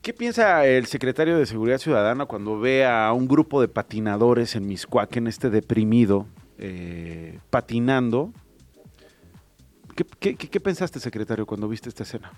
[0.03, 4.71] ¿Qué piensa el secretario de Seguridad Ciudadana cuando ve a un grupo de patinadores en
[4.71, 6.27] en este deprimido,
[7.51, 8.33] patinando
[9.95, 12.33] ¿Qué, pensaste, secretario, cuando viste esta escena?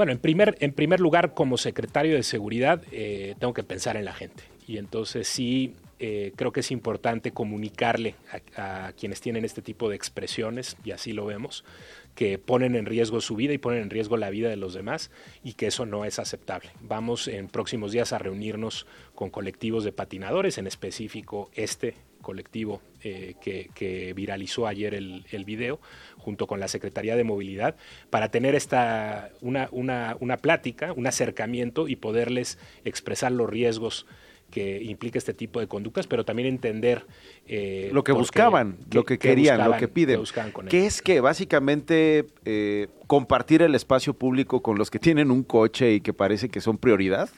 [0.00, 4.06] Bueno, en primer, en primer lugar, como secretario de Seguridad, eh, tengo que pensar en
[4.06, 4.44] la gente.
[4.66, 8.14] Y entonces sí, eh, creo que es importante comunicarle
[8.56, 11.66] a, quienes tienen este tipo de expresiones, y así lo vemos,
[12.14, 15.10] que ponen en riesgo su vida y ponen en riesgo la vida de los demás
[15.44, 16.70] y que eso no es aceptable.
[16.80, 23.34] Vamos en próximos días a reunirnos con colectivos de patinadores, en específico este colectivo eh,
[23.40, 25.80] que, viralizó ayer el, el, video,
[26.18, 27.76] junto con la Secretaría de Movilidad,
[28.10, 34.06] para tener esta, una, una, una plática, un acercamiento y poderles expresar los riesgos
[34.50, 37.06] que implica este tipo de conductas, pero también entender
[37.46, 40.22] eh, lo que buscaban, lo que querían, lo que piden.
[40.68, 45.94] Que es que básicamente eh, compartir el espacio público con los que tienen un coche
[45.94, 47.30] y que parece que son prioridad.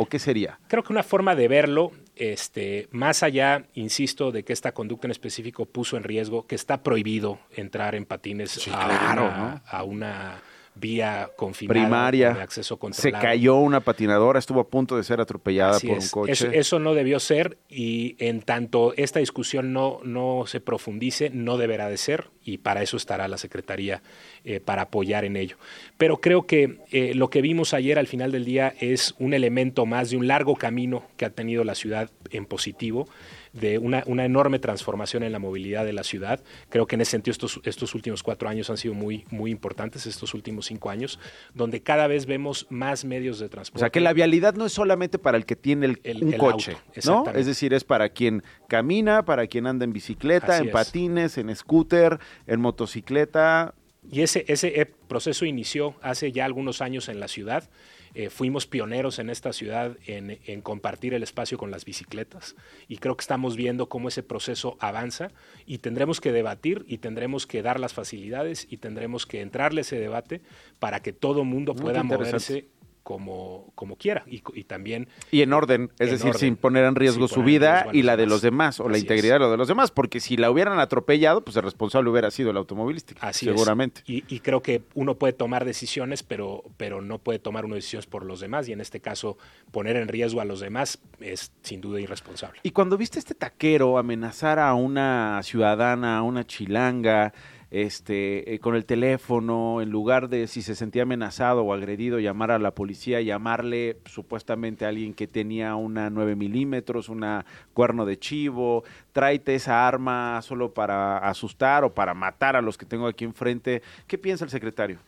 [0.00, 0.58] ¿O qué sería?
[0.66, 5.10] Creo que una forma de verlo, este, más allá, insisto, de que esta conducta en
[5.10, 10.40] específico puso en riesgo, que está prohibido entrar en patines a una
[10.80, 15.98] vía confinada, primaria, acceso Se cayó una patinadora, estuvo a punto de ser atropellada por
[15.98, 16.58] un coche.
[16.58, 21.88] Eso, no debió ser y en tanto esta discusión no, no se profundice, no deberá
[21.88, 24.02] de ser y para eso estará la Secretaría
[24.44, 25.56] eh, para apoyar en ello.
[25.98, 29.86] Pero creo que eh, lo que vimos ayer al final del día es un elemento
[29.86, 33.06] más de un largo camino que ha tenido la ciudad en positivo
[33.52, 36.40] de una, una, enorme transformación en la movilidad de la ciudad.
[36.68, 40.06] Creo que en ese sentido estos, estos últimos cuatro años han sido muy, muy importantes,
[40.06, 41.18] estos últimos cinco años,
[41.54, 43.78] donde cada vez vemos más medios de transporte.
[43.78, 46.76] O sea, que la vialidad no es solamente para el que tiene el, un coche,
[47.04, 47.24] ¿no?
[47.34, 52.18] Es decir, es para quien camina, para quien anda en bicicleta, en patines, en scooter,
[52.46, 53.74] en motocicleta.
[54.10, 57.68] Y ese, ese proceso inició hace ya algunos años en la ciudad.
[58.14, 62.56] Eh, fuimos pioneros en esta ciudad en, compartir el espacio con las bicicletas.
[62.88, 65.28] Y creo que estamos viendo cómo ese proceso avanza
[65.66, 69.98] y tendremos que debatir y tendremos que dar las facilidades y tendremos que entrarle ese
[69.98, 70.40] debate
[70.78, 72.66] para que todo mundo pueda moverse
[73.10, 74.22] como, como quiera.
[74.28, 75.08] Y, también...
[75.32, 78.40] Y en orden, es decir, sin poner en riesgo su vida y la de los
[78.40, 81.56] demás, o la integridad de lo de los demás, porque si la hubieran atropellado, pues
[81.56, 84.02] el responsable hubiera sido el automovilístico, Así seguramente.
[84.06, 88.04] Y, y, creo que uno puede tomar decisiones, pero, pero no puede tomar una decisión
[88.08, 89.36] por los demás, y en este caso
[89.72, 92.60] poner en riesgo a los demás es sin duda irresponsable.
[92.62, 97.32] Y cuando viste este taquero amenazar a una ciudadana, a una chilanga,
[97.70, 102.50] este, eh, con el teléfono, en lugar de si se sentía amenazado o agredido, llamar
[102.50, 108.18] a la policía, llamarle supuestamente a alguien que tenía una 9 milímetros, una cuerno de
[108.18, 113.24] chivo, tráete esa arma solo para asustar o para matar a los que tengo aquí
[113.24, 113.82] enfrente.
[114.08, 114.98] ¿Qué piensa el secretario?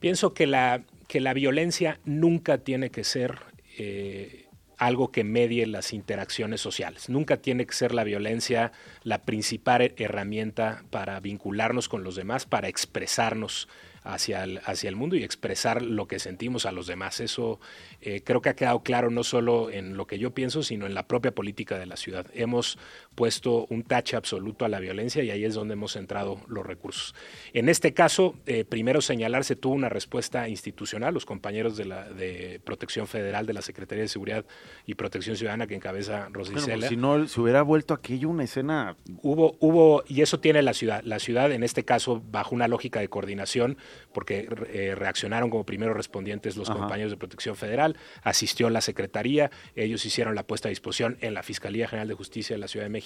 [0.00, 3.38] Pienso que la, que la violencia nunca tiene que ser...
[3.78, 4.49] Eh,
[4.80, 7.10] algo que medie las interacciones sociales.
[7.10, 12.68] Nunca tiene que ser la violencia la principal herramienta para vincularnos con los demás, para
[12.68, 13.68] expresarnos
[14.02, 17.20] hacia el, hacia el mundo y expresar lo que sentimos a los demás.
[17.20, 17.60] Eso
[18.00, 20.94] eh, creo que ha quedado claro no solo en lo que yo pienso, sino en
[20.94, 22.26] la propia política de la ciudad.
[22.32, 22.78] Hemos
[23.14, 27.14] puesto un tache absoluto a la violencia y ahí es donde hemos centrado los recursos.
[27.52, 31.12] En este caso, eh, primero señalar, se tuvo una respuesta institucional.
[31.12, 34.44] Los compañeros de, la, de Protección Federal de la Secretaría de Seguridad
[34.86, 36.76] y Protección Ciudadana que encabeza Rosicela.
[36.76, 38.96] Pues si no, se hubiera vuelto aquello una escena...
[39.22, 41.02] Hubo, hubo, y eso tiene la ciudad.
[41.04, 43.76] La ciudad, en este caso, bajo una lógica de coordinación,
[44.14, 50.06] porque eh, reaccionaron como primeros respondientes los compañeros de Protección Federal, asistió la Secretaría, ellos
[50.06, 52.90] hicieron la puesta a disposición en la Fiscalía General de Justicia de la Ciudad de
[52.90, 52.99] México.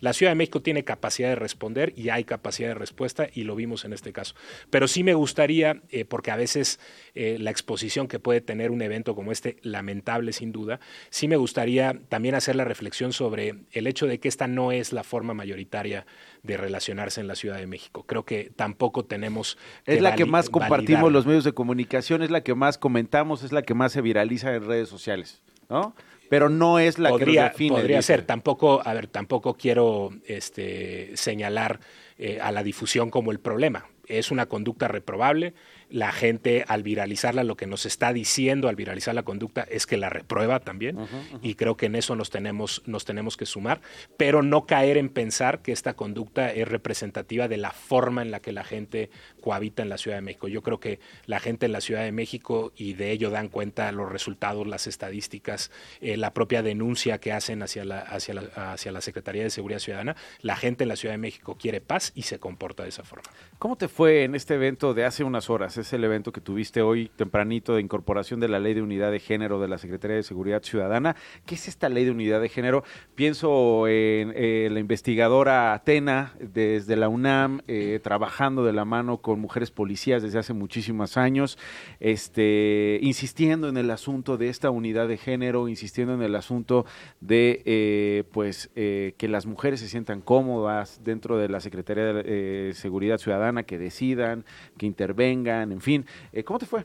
[0.00, 3.54] La Ciudad de México tiene capacidad de responder y hay capacidad de respuesta y lo
[3.56, 4.34] vimos en este caso.
[4.70, 6.80] Pero sí me gustaría, eh, porque a veces
[7.14, 10.80] eh, la exposición que puede tener un evento como este, lamentable sin duda,
[11.10, 14.92] sí me gustaría también hacer la reflexión sobre el hecho de que esta no es
[14.92, 16.06] la forma mayoritaria
[16.42, 18.04] de relacionarse en la Ciudad de México.
[18.06, 19.58] Creo que tampoco tenemos...
[19.86, 23.52] es la que más compartimos los medios de comunicación, es la que más comentamos, es
[23.52, 25.94] la que más se viraliza en redes sociales, ¿no?
[26.28, 27.76] Pero no es la que nos define.
[27.76, 28.22] Podría ser.
[28.22, 31.80] Tampoco, a ver, tampoco quiero este, señalar
[32.18, 33.86] eh, a la difusión como el problema.
[34.06, 35.54] Es una conducta reprobable
[35.90, 39.96] la gente al viralizarla lo que nos está diciendo al viralizar la conducta es que
[39.96, 40.98] la reprueba también
[41.42, 43.80] y creo que en eso nos tenemos, nos tenemos que sumar,
[44.16, 48.40] pero no caer en pensar que esta conducta es representativa de la forma en la
[48.40, 50.48] que la gente cohabita en la Ciudad de México.
[50.48, 53.90] Yo creo que la gente en la Ciudad de México y de ello dan cuenta
[53.92, 55.70] los resultados, las estadísticas,
[56.00, 59.78] eh, la propia denuncia que hacen hacia la, hacia, la, hacia la Secretaría de Seguridad
[59.78, 63.04] Ciudadana, la gente en la Ciudad de México quiere paz y se comporta de esa
[63.04, 63.30] forma.
[63.58, 65.73] ¿Cómo te fue en este evento de hace unas horas?
[65.76, 69.18] Es el evento que tuviste hoy tempranito de incorporación de la Ley de Unidad de
[69.18, 71.16] Género de la Secretaría de Seguridad Ciudadana.
[71.46, 72.84] ¿Qué es esta Ley de Unidad de Género?
[73.16, 79.40] Pienso en eh, la investigadora Atena desde la UNAM, eh, trabajando de la mano con
[79.40, 81.58] mujeres policías desde hace muchísimos años,
[81.98, 86.86] este, insistiendo en el asunto de esta unidad de género, insistiendo en el asunto
[87.20, 93.18] de eh, pues que las mujeres se sientan cómodas dentro de la Secretaría de Seguridad
[93.18, 94.44] Ciudadana, que decidan,
[94.78, 96.06] que intervengan, en fin.
[96.44, 96.84] ¿Cómo te fue?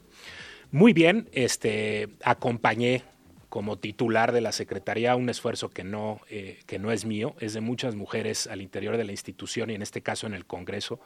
[0.72, 3.04] Muy bien, este, acompañé
[3.50, 7.54] como titular de la Secretaría un esfuerzo que no, eh, que no es mío, es
[7.54, 11.00] de muchas mujeres al interior de la institución y en este caso en el Congreso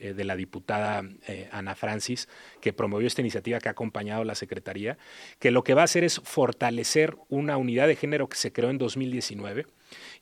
[0.00, 2.28] eh, de la diputada eh, Ana Francis,
[2.60, 4.98] que promovió esta iniciativa que ha acompañado la Secretaría,
[5.38, 8.70] que lo que va a hacer es fortalecer una unidad de género que se creó
[8.70, 9.66] en 2019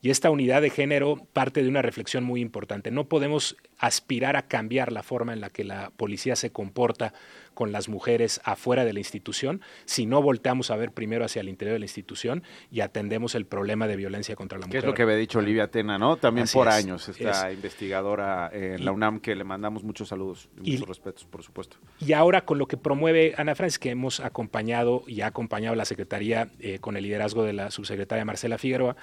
[0.01, 2.91] y esta unidad de género parte de una reflexión muy importante.
[2.91, 7.13] No podemos aspirar a cambiar la forma en la que la policía se comporta
[7.55, 11.49] con las mujeres afuera de la institución si no volteamos a ver primero hacia el
[11.49, 14.81] interior de la institución y atendemos el problema de violencia contra la mujer.
[14.81, 16.17] Que es lo que había dicho Olivia Tena, ¿no?
[16.17, 20.89] También por años, esta investigadora en la UNAM que le mandamos muchos saludos y, muchos
[20.89, 21.77] respetos, por supuesto.
[22.01, 25.77] Y ahora con lo que promueve Ana Francis, que hemos acompañado y ha acompañado a
[25.77, 28.97] la Secretaría eh, con el liderazgo de la subsecretaria Marcela Figueroa,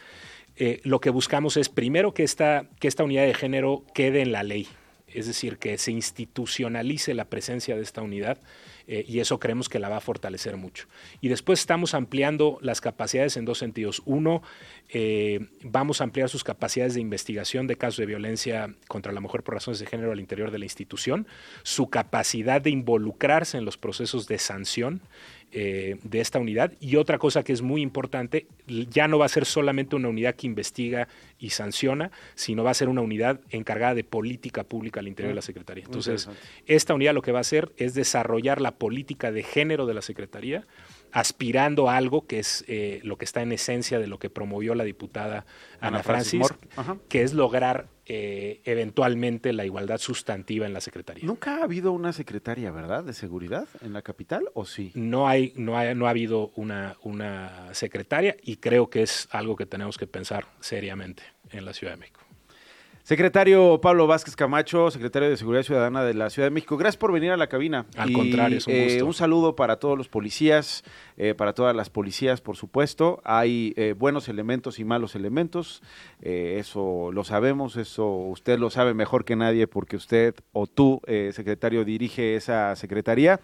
[0.57, 4.31] eh, lo que buscamos es primero que esta, que esta unidad de género quede en
[4.31, 4.67] la ley,
[5.07, 8.39] es decir, que se institucionalice la presencia de esta unidad
[8.87, 10.87] eh, y eso creemos que la va a fortalecer mucho.
[11.21, 14.01] Y después estamos ampliando las capacidades en dos sentidos.
[14.05, 14.41] Uno,
[14.89, 19.43] eh, vamos a ampliar sus capacidades de investigación de casos de violencia contra la mujer
[19.43, 21.27] por razones de género al interior de la institución,
[21.63, 25.01] su capacidad de involucrarse en los procesos de sanción
[25.57, 26.73] eh, de esta unidad.
[26.81, 30.35] Y otra cosa que es muy importante, ya no va a ser solamente una unidad
[30.35, 31.07] que investiga
[31.39, 35.35] y sanciona, sino va a ser una unidad encargada de política pública al interior de
[35.35, 35.85] la Secretaría.
[35.85, 36.27] Entonces,
[36.65, 40.01] esta unidad lo que va a hacer es desarrollar la política de género de la
[40.01, 40.65] Secretaría,
[41.15, 44.75] aspirando a algo que es eh, lo que está en esencia de lo que promovió
[44.75, 45.45] la diputada
[45.79, 46.45] Ana, Francis,
[47.07, 51.25] que es lograr eh, eventualmente la igualdad sustantiva en la Secretaría.
[51.25, 54.91] Nunca ha habido una secretaria, ¿verdad?, de seguridad en la capital, ¿o sí?
[54.93, 59.55] No hay, no hay, no ha habido una, una secretaria y creo que es algo
[59.55, 62.24] que tenemos que pensar seriamente en la Ciudad de México.
[63.05, 67.11] Secretario Pablo Vázquez Camacho, secretario de Seguridad Ciudadana de la Ciudad de México, gracias por
[67.11, 67.85] venir a la cabina.
[67.97, 69.05] Al contrario, es un eh, gusto.
[69.05, 70.83] un saludo para todos los policías,
[71.15, 73.21] eh, para todas las policías, por supuesto.
[73.23, 75.83] Hay eh, buenos elementos y malos elementos,
[76.19, 81.29] eso lo sabemos, eso usted lo sabe mejor que nadie porque usted o tú, eh,
[81.31, 83.39] secretario, dirige esa secretaría.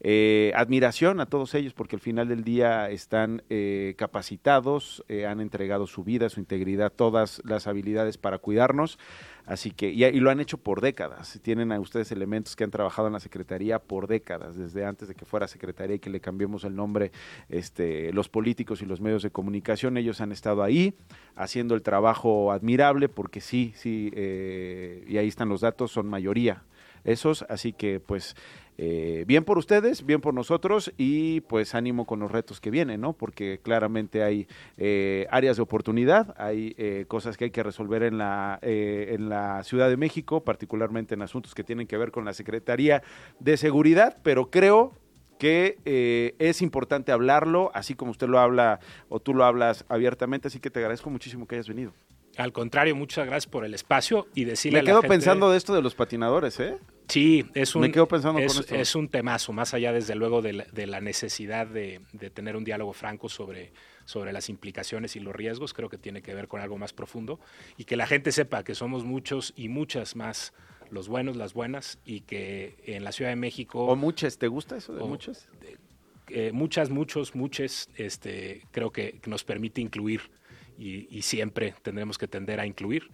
[0.00, 5.40] Eh, admiración a todos ellos porque al final del día están eh, capacitados, eh, han
[5.40, 8.98] entregado su vida, su integridad, todas las habilidades para cuidarnos.
[9.44, 11.40] Así que, y, lo han hecho por décadas.
[11.42, 15.14] Tienen a ustedes elementos que han trabajado en la Secretaría por décadas, desde antes de
[15.14, 17.12] que fuera Secretaría y que le cambiemos el nombre,
[17.48, 20.94] este, los políticos y los medios de comunicación, ellos han estado ahí
[21.34, 26.62] haciendo el trabajo admirable porque sí, sí, eh, y ahí están los datos, son mayoría
[27.04, 28.36] esos, así que pues
[28.78, 33.00] eh, bien por ustedes, bien por nosotros y pues ánimo con los retos que vienen,
[33.00, 33.12] ¿no?
[33.12, 38.18] Porque claramente hay eh, áreas de oportunidad, hay eh, cosas que hay que resolver en
[38.18, 42.24] la, eh, en la Ciudad de México, particularmente en asuntos que tienen que ver con
[42.24, 43.02] la Secretaría
[43.40, 44.92] de Seguridad, pero creo
[45.38, 50.48] que eh, es importante hablarlo, así como usted lo habla o tú lo hablas abiertamente,
[50.48, 51.92] así que te agradezco muchísimo que hayas venido.
[52.38, 55.50] Al contrario, muchas gracias por el espacio y decirle Me a la quedo gente- pensando
[55.50, 56.76] de esto de los patinadores, ¿eh?
[57.08, 58.74] Sí, es un, Me quedo pensando es, con esto.
[58.76, 62.54] es un temazo, más allá desde luego de la, de la necesidad de, de tener
[62.54, 63.72] un diálogo franco sobre,
[64.04, 67.40] sobre las implicaciones y los riesgos, creo que tiene que ver con algo más profundo
[67.76, 70.52] y que la gente sepa que somos muchos y muchas más
[70.90, 73.84] los buenos, las buenas y que en la Ciudad de México...
[73.86, 74.38] ¿O muchas?
[74.38, 75.48] ¿Te gusta eso de o- muchas?
[76.28, 80.30] eh, muchas, muchos, muchos, este, creo que nos permite incluir
[80.78, 83.10] y, y siempre tendremos que tender a incluir.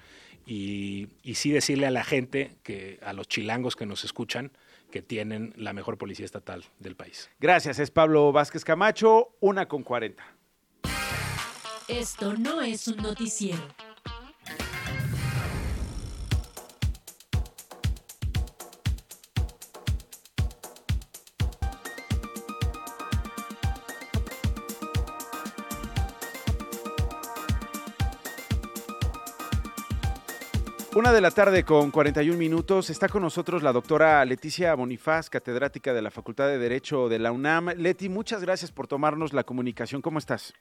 [0.46, 4.52] Y, y sí decirle a la gente, que a los chilangos que nos escuchan,
[4.90, 7.30] que tienen la mejor policía estatal del país.
[7.40, 10.22] Gracias, es Pablo Vázquez Camacho, una con 40.
[11.88, 13.62] Esto no es un noticiero.
[31.04, 32.88] Una de la tarde con 41 minutos.
[32.88, 37.30] Está con nosotros la doctora Leticia Bonifaz, catedrática de la Facultad de Derecho de la
[37.30, 37.74] UNAM.
[37.76, 40.00] Leti, muchas gracias por tomarnos la comunicación.
[40.00, 40.54] ¿Cómo estás?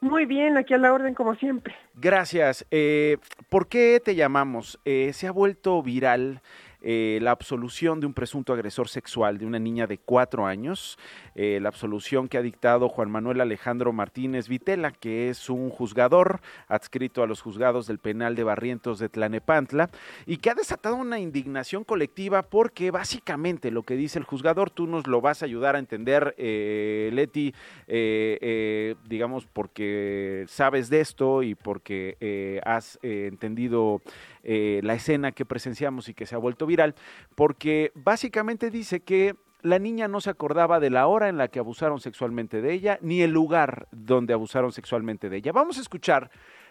[0.00, 1.72] Muy bien, aquí a la orden como siempre.
[1.94, 2.66] Gracias.
[2.72, 3.18] Eh,
[3.48, 4.80] ¿Por qué te llamamos?
[4.84, 6.42] Eh, se ha vuelto viral
[6.88, 11.00] eh, la absolución de un presunto agresor sexual de una niña de cuatro años,
[11.34, 16.40] eh, la absolución que ha dictado Juan Manuel Alejandro Martínez Vitela, que es un juzgador
[16.68, 19.90] adscrito a los juzgados del penal de Barrientos de Tlanepantla,
[20.26, 24.86] y que ha desatado una indignación colectiva porque básicamente lo que dice el juzgador, tú
[24.86, 27.52] nos lo vas a ayudar a entender, eh, Leti,
[27.88, 34.00] eh, eh, digamos, porque sabes de esto y porque has entendido
[34.48, 36.94] eh, la escena que presenciamos y que se ha vuelto viral,
[37.34, 41.58] porque básicamente dice que la niña no se acordaba de la hora en la que
[41.58, 45.50] abusaron sexualmente de ella, ni el lugar donde abusaron sexualmente de ella.
[45.50, 46.30] Vamos a escuchar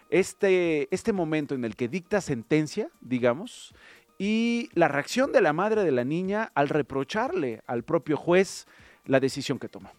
[0.10, 3.76] este, este momento en el que dicta sentencia, digamos,
[4.18, 8.68] y la reacción de la madre de la niña al reprocharle al propio juez
[9.04, 9.92] la decisión que tomó.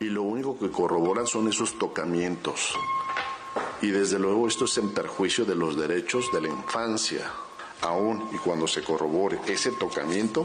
[0.00, 2.76] Y lo único que corroboran son esos tocamientos.
[3.82, 7.30] Y desde luego esto es en perjuicio de los derechos de la infancia.
[7.82, 10.44] Aún y cuando se corrobore ese tocamiento,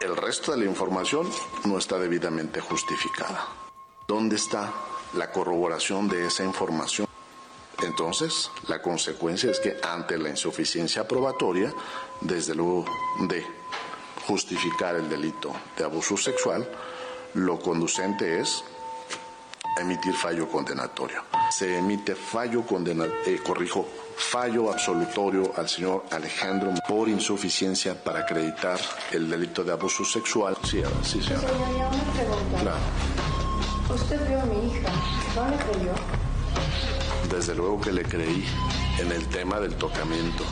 [0.00, 1.30] el resto de la información
[1.64, 3.46] no está debidamente justificada.
[4.06, 4.72] ¿Dónde está
[5.14, 7.06] la corroboración de esa información?
[7.82, 11.72] Entonces, la consecuencia es que ante la insuficiencia probatoria,
[12.20, 12.84] desde luego
[13.20, 13.44] de
[14.26, 16.68] justificar el delito de abuso sexual,
[17.34, 18.64] lo conducente es
[19.76, 21.22] emitir fallo condenatorio.
[21.50, 28.78] Se emite fallo condenatorio, corrijo, fallo absolutorio al señor Alejandro por insuficiencia para acreditar
[29.12, 30.56] el delito de abuso sexual.
[30.64, 31.48] Sí, sí, señora.
[31.48, 32.60] Señoría, una pregunta.
[32.60, 33.94] Claro.
[33.94, 34.88] Usted vio a mi hija,
[35.36, 35.92] ¿no le creyó?
[37.30, 38.44] Desde luego que le creí
[38.98, 40.44] en el tema del tocamiento.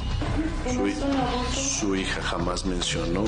[0.73, 3.25] Su, su hija jamás mencionó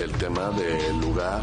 [0.00, 1.42] el tema del lugar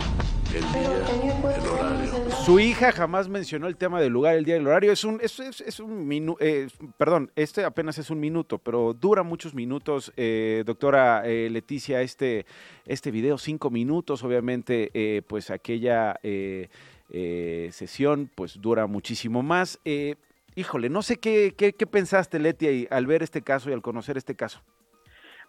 [0.56, 2.32] el día, el horario.
[2.46, 4.92] Su hija jamás mencionó el tema del lugar, el día y el horario.
[4.92, 8.94] Es un, es, es, es un minuto, eh, perdón, este apenas es un minuto, pero
[8.94, 12.46] dura muchos minutos, eh, doctora eh, Leticia, este,
[12.86, 16.70] este video, cinco minutos, obviamente, eh, pues aquella eh,
[17.10, 19.80] eh, sesión, pues dura muchísimo más.
[19.84, 20.16] Eh,
[20.56, 23.82] híjole, no sé qué, qué, qué pensaste, Leti, y- al ver este caso y al
[23.82, 24.62] conocer este caso.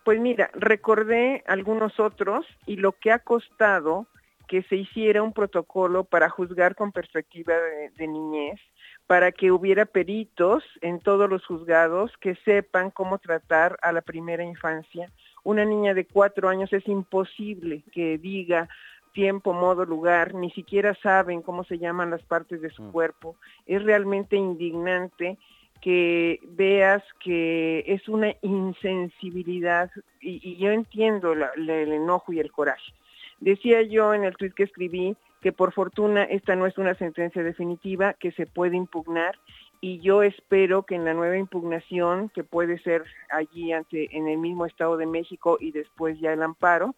[0.05, 4.07] Pues mira, recordé algunos otros y lo que ha costado
[4.47, 8.61] que se hiciera un protocolo para juzgar con perspectiva de, de niñez,
[9.07, 14.45] para que hubiera peritos en todos los juzgados que sepan cómo tratar a la primera
[14.45, 15.11] infancia.
[15.45, 18.69] Una niña de cuatro años es imposible que diga
[19.13, 23.37] tiempo, modo, lugar, ni siquiera saben cómo se llaman las partes de su cuerpo.
[23.65, 25.39] Es realmente indignante
[25.81, 29.91] que veas que es una insensibilidad
[30.21, 32.93] y, y yo entiendo la- la- el enojo y el coraje.
[33.41, 37.43] Decía yo en el tweet que escribí que por fortuna esta no es una sentencia
[37.43, 39.39] definitiva que se puede impugnar
[39.81, 44.39] y yo espero que en la nueva impugnación que puede ser allí ante en el
[44.39, 46.95] mismo Estado de México y después ya el amparo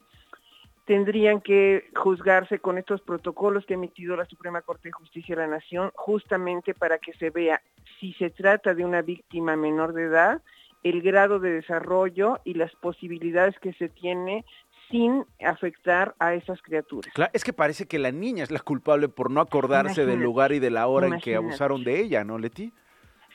[0.87, 5.43] tendrían que juzgarse con estos protocolos que ha emitido la Suprema Corte de Justicia de
[5.43, 7.61] la Nación justamente para que se vea
[8.01, 10.41] si se trata de una víctima menor de edad,
[10.83, 14.47] el grado de desarrollo y las posibilidades que se tiene
[14.91, 17.13] sin afectar a esas criaturas.
[17.15, 20.53] Claro, es que parece que la niña es la culpable por no acordarse del lugar
[20.53, 22.73] y de la hora en que abusaron de ella, ¿no, Leti?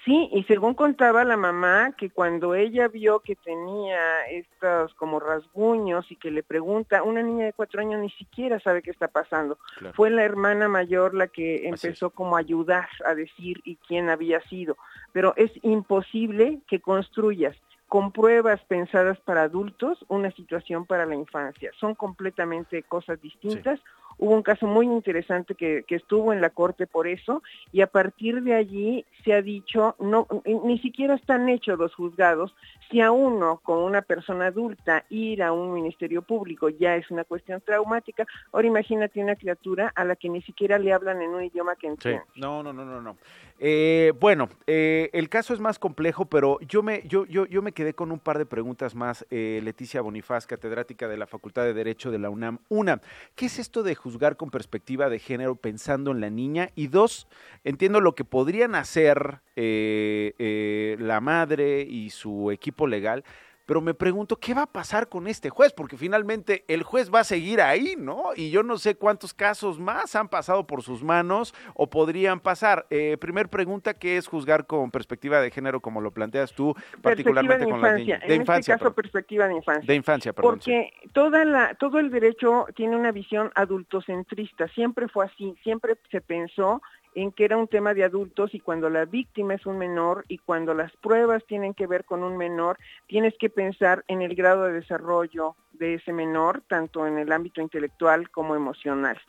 [0.05, 6.11] Sí, y según contaba la mamá, que cuando ella vio que tenía estos como rasguños
[6.11, 9.57] y que le pregunta, una niña de cuatro años ni siquiera sabe qué está pasando.
[9.77, 9.93] Claro.
[9.95, 14.41] Fue la hermana mayor la que empezó como a ayudar a decir y quién había
[14.49, 14.75] sido.
[15.13, 17.55] Pero es imposible que construyas
[17.93, 21.69] con pruebas pensadas para adultos una situación para la infancia.
[21.79, 23.79] Son completamente cosas distintas.
[24.17, 27.87] Hubo un caso muy interesante que, que estuvo en la corte por eso y a
[27.87, 30.27] partir de allí se ha dicho, no,
[30.63, 32.55] ni siquiera están hechos los juzgados,
[32.89, 37.23] si a uno con una persona adulta ir a un ministerio público ya es una
[37.23, 41.43] cuestión traumática, ahora imagínate una criatura a la que ni siquiera le hablan en un
[41.43, 41.93] idioma que Sí.
[41.93, 42.23] entiende.
[42.35, 43.17] No, no, no, no, no.
[43.59, 47.71] Eh, bueno, eh, el caso es más complejo, pero yo me, yo, yo, yo me
[47.71, 49.25] quedé con un par de preguntas más.
[49.29, 52.59] Eh, Leticia Bonifaz, catedrática de la Facultad de Derecho de la UNAM.
[52.69, 53.01] Una,
[53.35, 56.69] ¿qué es esto de juzgar con perspectiva de género pensando en la niña?
[56.75, 57.27] Y dos,
[57.65, 63.25] entiendo lo que podrían hacer eh, eh, la madre y su equipo legal,
[63.65, 65.73] pero me pregunto, ¿qué va a pasar con este juez?
[65.73, 68.31] Porque finalmente el juez va a seguir ahí, ¿no?
[68.35, 72.85] Y yo no sé cuántos casos más han pasado por sus manos o podrían pasar.
[72.89, 77.65] Eh, primer pregunta, ¿qué es juzgar con perspectiva de género como lo planteas tú, particularmente
[77.65, 78.27] con las infancia, niñas?
[78.27, 78.95] De en infancia, este caso perdón.
[78.95, 79.87] perspectiva de infancia.
[79.87, 80.61] De infancia, perdón.
[80.61, 80.71] sí.
[80.71, 86.21] Porque toda la, todo el derecho tiene una visión adultocentrista, siempre fue así, siempre se
[86.21, 86.81] pensó
[87.15, 90.37] en que era un tema de adultos y cuando la víctima es un menor y
[90.39, 94.65] cuando las pruebas tienen que ver con un menor, tienes que pensar en el grado
[94.65, 99.19] de desarrollo de ese menor, tanto en el ámbito intelectual como emocional.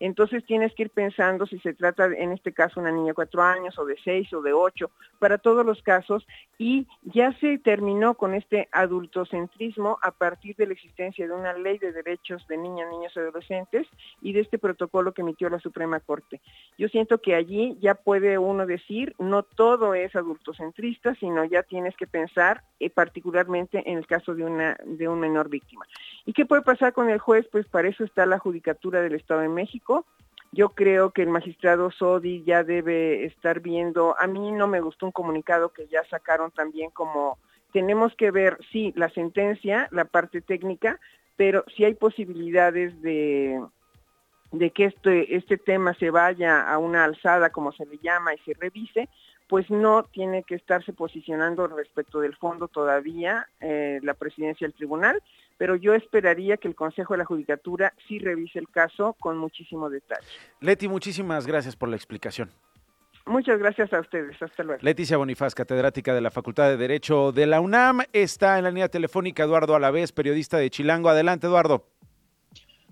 [0.00, 3.42] Entonces tienes que ir pensando si se trata, en este caso, una niña de cuatro
[3.42, 6.26] años o de seis o de ocho, para todos los casos,
[6.58, 11.78] y ya se terminó con este adultocentrismo a partir de la existencia de una ley
[11.78, 13.86] de derechos de niñas, niños y adolescentes
[14.22, 16.40] y de este protocolo que emitió la Suprema Corte.
[16.78, 21.96] Yo siento que allí ya puede uno decir, no todo es adultocentrista, sino ya tienes
[21.96, 25.84] que pensar eh, particularmente en el caso de una de un menor víctima.
[26.24, 27.46] ¿Y qué puede pasar con el juez?
[27.50, 29.89] Pues para eso está la Judicatura del Estado de México.
[30.52, 35.06] Yo creo que el magistrado Sodi ya debe estar viendo, a mí no me gustó
[35.06, 37.38] un comunicado que ya sacaron también como
[37.72, 40.98] tenemos que ver, sí, la sentencia, la parte técnica,
[41.36, 43.62] pero si hay posibilidades de,
[44.74, 48.54] que este, este tema se vaya a una alzada, como se le llama, y se
[48.54, 49.08] revise,
[49.48, 55.22] pues no tiene que estarse posicionando respecto del fondo todavía eh, la presidencia del tribunal,
[55.60, 59.90] pero yo esperaría que el Consejo de la Judicatura sí revise el caso con muchísimo
[59.90, 60.26] detalle.
[60.60, 62.50] Leti, muchísimas gracias por la explicación.
[63.26, 64.42] Muchas gracias a ustedes.
[64.42, 64.80] Hasta luego.
[64.82, 68.88] Leticia Bonifaz, catedrática de la Facultad de Derecho de la UNAM, está en la línea
[68.88, 71.10] telefónica Eduardo Alavés, periodista de Chilango.
[71.10, 71.84] Adelante, Eduardo.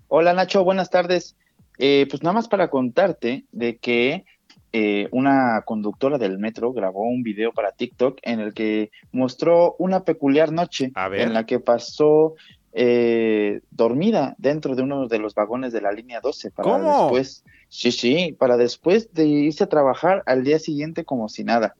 [0.07, 1.35] Hola Nacho, buenas tardes.
[1.79, 4.25] Eh, pues nada más para contarte de que
[4.71, 10.03] eh, una conductora del metro grabó un video para TikTok en el que mostró una
[10.03, 12.35] peculiar noche en la que pasó
[12.73, 17.01] eh, dormida dentro de uno de los vagones de la línea 12 para ¿Cómo?
[17.01, 21.75] después, sí, sí, para después de irse a trabajar al día siguiente como si nada.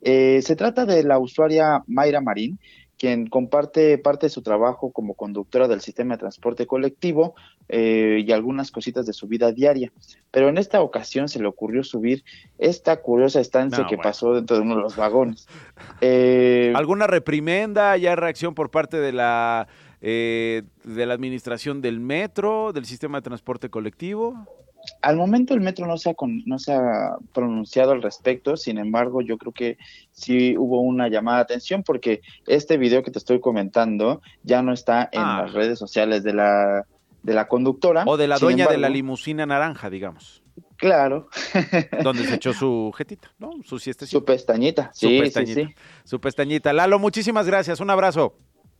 [0.00, 2.58] Eh, se trata de la usuaria Mayra Marín,
[2.98, 7.34] quien comparte parte de su trabajo como conductora del sistema de transporte colectivo
[7.68, 9.90] eh, y algunas cositas de su vida diaria.
[10.30, 12.22] Pero en esta ocasión se le ocurrió subir
[12.58, 15.48] esta curiosa estancia que pasó dentro de uno de los vagones.
[16.00, 19.66] Eh, ¿Alguna reprimenda, ya reacción por parte de la,
[20.02, 24.46] eh, de la administración del metro, del sistema de transporte colectivo?
[25.00, 29.22] Al momento el metro no se, ha no se ha pronunciado al respecto, sin embargo
[29.22, 29.78] yo creo que
[30.10, 34.72] sí hubo una llamada de atención porque este video que te estoy comentando ya no
[34.72, 35.42] está en Ah.
[35.44, 36.84] las redes sociales de la,
[37.22, 38.02] de la conductora.
[38.08, 40.42] O de la dueña de la limusina naranja, digamos.
[40.78, 41.28] Claro.
[42.02, 43.50] Donde se echó su jetita, ¿no?
[43.62, 44.04] Su siesta.
[44.04, 45.60] Su pestañita, Su sí, sí, pestañita.
[45.60, 45.74] sí.
[46.02, 46.72] Su pestañita.
[46.72, 47.78] Lalo, muchísimas gracias.
[47.78, 48.34] Un abrazo.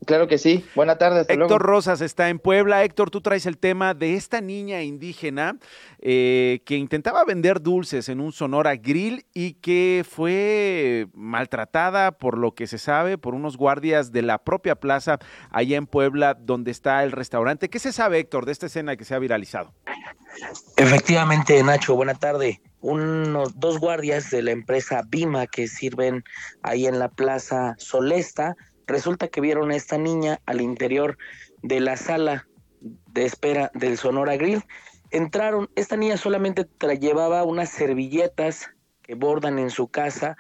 [0.07, 0.65] Claro que sí.
[0.75, 1.21] Buena tarde.
[1.21, 1.59] Hasta Héctor luego.
[1.59, 2.83] Rosas está en Puebla.
[2.83, 5.59] Héctor, tú traes el tema de esta niña indígena
[6.01, 12.55] eh, que intentaba vender dulces en un Sonora Grill y que fue maltratada, por lo
[12.55, 15.19] que se sabe, por unos guardias de la propia plaza
[15.51, 17.71] allá en Puebla, donde está el restaurante.
[17.71, 19.73] ¿Qué se sabe, Héctor, de esta escena que se ha viralizado?
[20.77, 22.61] Efectivamente, Nacho, buena tarde.
[22.81, 26.25] Unos dos guardias de la empresa Bima que sirven
[26.63, 28.57] ahí en la Plaza Solesta,
[28.93, 31.19] resulta que vieron a esta niña al interior
[31.63, 32.47] de la sala
[32.81, 34.65] de espera del Sonora Grill.
[35.11, 36.67] Entraron, esta niña solamente
[37.01, 38.71] llevaba unas servilletas
[39.03, 40.37] que bordan en su casa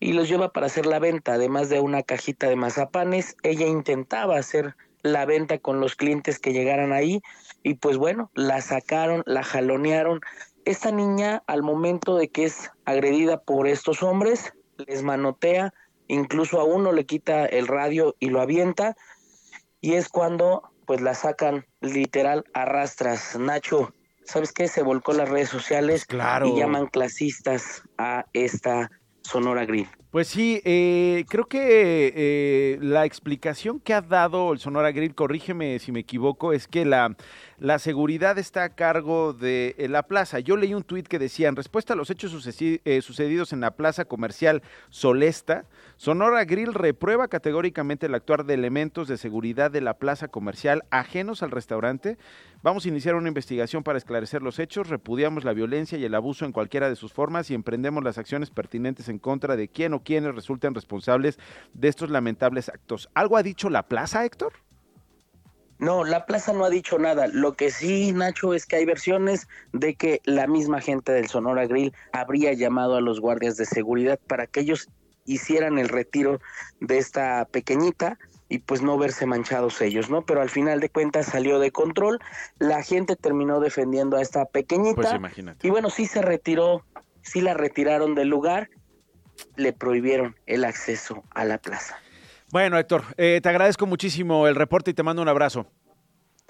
[0.00, 3.36] y los lleva para hacer la venta, además de una cajita de mazapanes.
[3.42, 7.22] Ella intentaba hacer la venta con los clientes que llegaran ahí
[7.62, 10.20] y pues bueno, la sacaron, la jalonearon.
[10.64, 15.72] Esta niña al momento de que es agredida por estos hombres, les manotea,
[16.08, 18.96] incluso a uno le quita el radio y lo avienta
[19.80, 23.38] y es cuando pues la sacan literal a rastras.
[23.38, 23.94] Nacho,
[24.24, 24.68] ¿sabes qué?
[24.68, 26.46] Se volcó las redes sociales claro.
[26.46, 28.90] y llaman clasistas a esta
[29.22, 29.88] Sonora Grill.
[30.12, 35.78] Pues sí, eh, creo que eh, la explicación que ha dado el Sonora Grill, corrígeme
[35.78, 37.16] si me equivoco, es que la,
[37.62, 40.40] la seguridad está a cargo de eh, la plaza.
[40.40, 43.70] Yo leí un tuit que decía, en respuesta a los hechos eh, sucedidos en la
[43.70, 45.64] plaza comercial Solesta,
[45.96, 51.44] Sonora Grill reprueba categóricamente el actuar de elementos de seguridad de la plaza comercial ajenos
[51.44, 52.18] al restaurante.
[52.64, 56.44] Vamos a iniciar una investigación para esclarecer los hechos, repudiamos la violencia y el abuso
[56.44, 60.01] en cualquiera de sus formas y emprendemos las acciones pertinentes en contra de quien o
[60.02, 61.38] quienes resulten responsables
[61.72, 63.08] de estos lamentables actos.
[63.14, 64.52] ¿Algo ha dicho la plaza, Héctor?
[65.78, 67.26] No, la plaza no ha dicho nada.
[67.26, 71.66] Lo que sí, Nacho, es que hay versiones de que la misma gente del Sonora
[71.66, 74.88] Grill habría llamado a los guardias de seguridad para que ellos
[75.24, 76.40] hicieran el retiro
[76.80, 80.24] de esta pequeñita y pues no verse manchados ellos, ¿no?
[80.24, 82.20] Pero al final de cuentas salió de control,
[82.58, 85.66] la gente terminó defendiendo a esta pequeñita Pues imagínate.
[85.66, 86.84] y bueno, sí se retiró,
[87.22, 88.68] sí la retiraron del lugar,
[89.56, 91.98] le prohibieron el acceso a la plaza.
[92.50, 95.66] Bueno, Héctor, eh, te agradezco muchísimo el reporte y te mando un abrazo.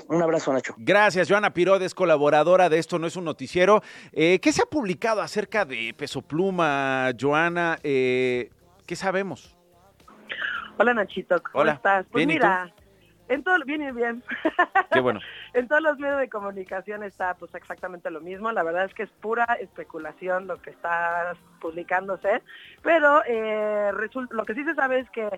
[0.08, 0.74] Un abrazo, Nacho.
[0.78, 3.82] Gracias, Joana Pirod es colaboradora de Esto No es un Noticiero.
[4.12, 7.78] Eh, ¿Qué se ha publicado acerca de Peso Pluma, Joana?
[7.82, 8.50] Eh,
[8.84, 9.56] ¿Qué sabemos?
[10.78, 12.06] Hola Nachito, ¿cómo Hola, estás?
[12.10, 12.74] Pues bien, ¿y mira,
[13.32, 14.22] en todo, bien y bien.
[14.92, 15.20] Qué bueno.
[15.54, 18.52] en todos los medios de comunicación está pues exactamente lo mismo.
[18.52, 22.42] La verdad es que es pura especulación lo que está publicándose,
[22.82, 23.92] pero eh,
[24.30, 25.28] lo que sí se sabe es que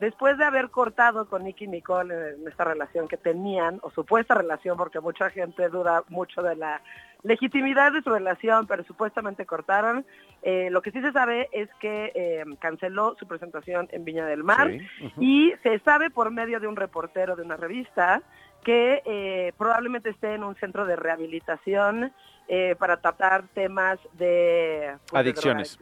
[0.00, 4.76] después de haber cortado con Nicky Nicole en esta relación que tenían, o supuesta relación,
[4.76, 6.82] porque mucha gente duda mucho de la
[7.22, 10.06] legitimidad de su relación, pero supuestamente cortaron,
[10.42, 14.42] eh, lo que sí se sabe es que eh, canceló su presentación en Viña del
[14.42, 18.22] Mar Sí, y se sabe por medio de un reportero de una revista
[18.64, 22.12] que eh, probablemente esté en un centro de rehabilitación
[22.48, 25.78] eh, para tratar temas de pues, Adicciones.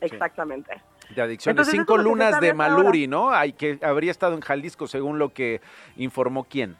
[0.00, 0.82] Exactamente.
[1.14, 1.54] De adicciones.
[1.54, 3.30] Entonces, Cinco lunas de Maluri, ¿no?
[3.30, 5.60] Hay que habría estado en Jalisco, según lo que
[5.96, 6.76] informó quién.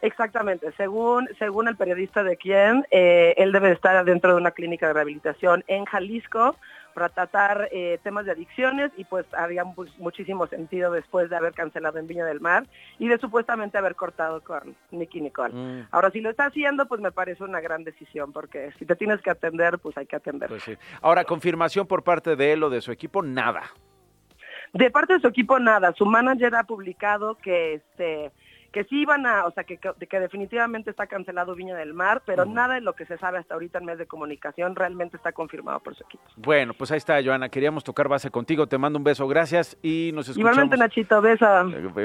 [0.00, 4.86] Exactamente, según según el periodista de quien, eh, él debe estar dentro de una clínica
[4.86, 6.54] de rehabilitación en Jalisco
[6.98, 11.52] para tratar eh, temas de adicciones y pues había mu- muchísimo sentido después de haber
[11.52, 12.66] cancelado en Viña del Mar
[12.98, 15.54] y de supuestamente haber cortado con Nicky Nicole.
[15.54, 15.86] Mm.
[15.92, 19.20] Ahora, si lo está haciendo, pues me parece una gran decisión porque si te tienes
[19.22, 20.48] que atender, pues hay que atender.
[20.48, 20.76] Pues sí.
[21.00, 23.62] Ahora, confirmación por parte de él o de su equipo, nada.
[24.72, 25.92] De parte de su equipo, nada.
[25.92, 28.32] Su manager ha publicado que este
[28.72, 32.22] que sí iban a, o sea, que, que, que definitivamente está cancelado Viña del Mar,
[32.26, 35.32] pero nada de lo que se sabe hasta ahorita en medios de comunicación realmente está
[35.32, 36.22] confirmado por su equipo.
[36.36, 37.48] Bueno, pues ahí está, Joana.
[37.48, 38.66] Queríamos tocar base contigo.
[38.66, 39.26] Te mando un beso.
[39.26, 40.52] Gracias y nos escuchamos.
[40.52, 41.64] Igualmente, Nachito, besa.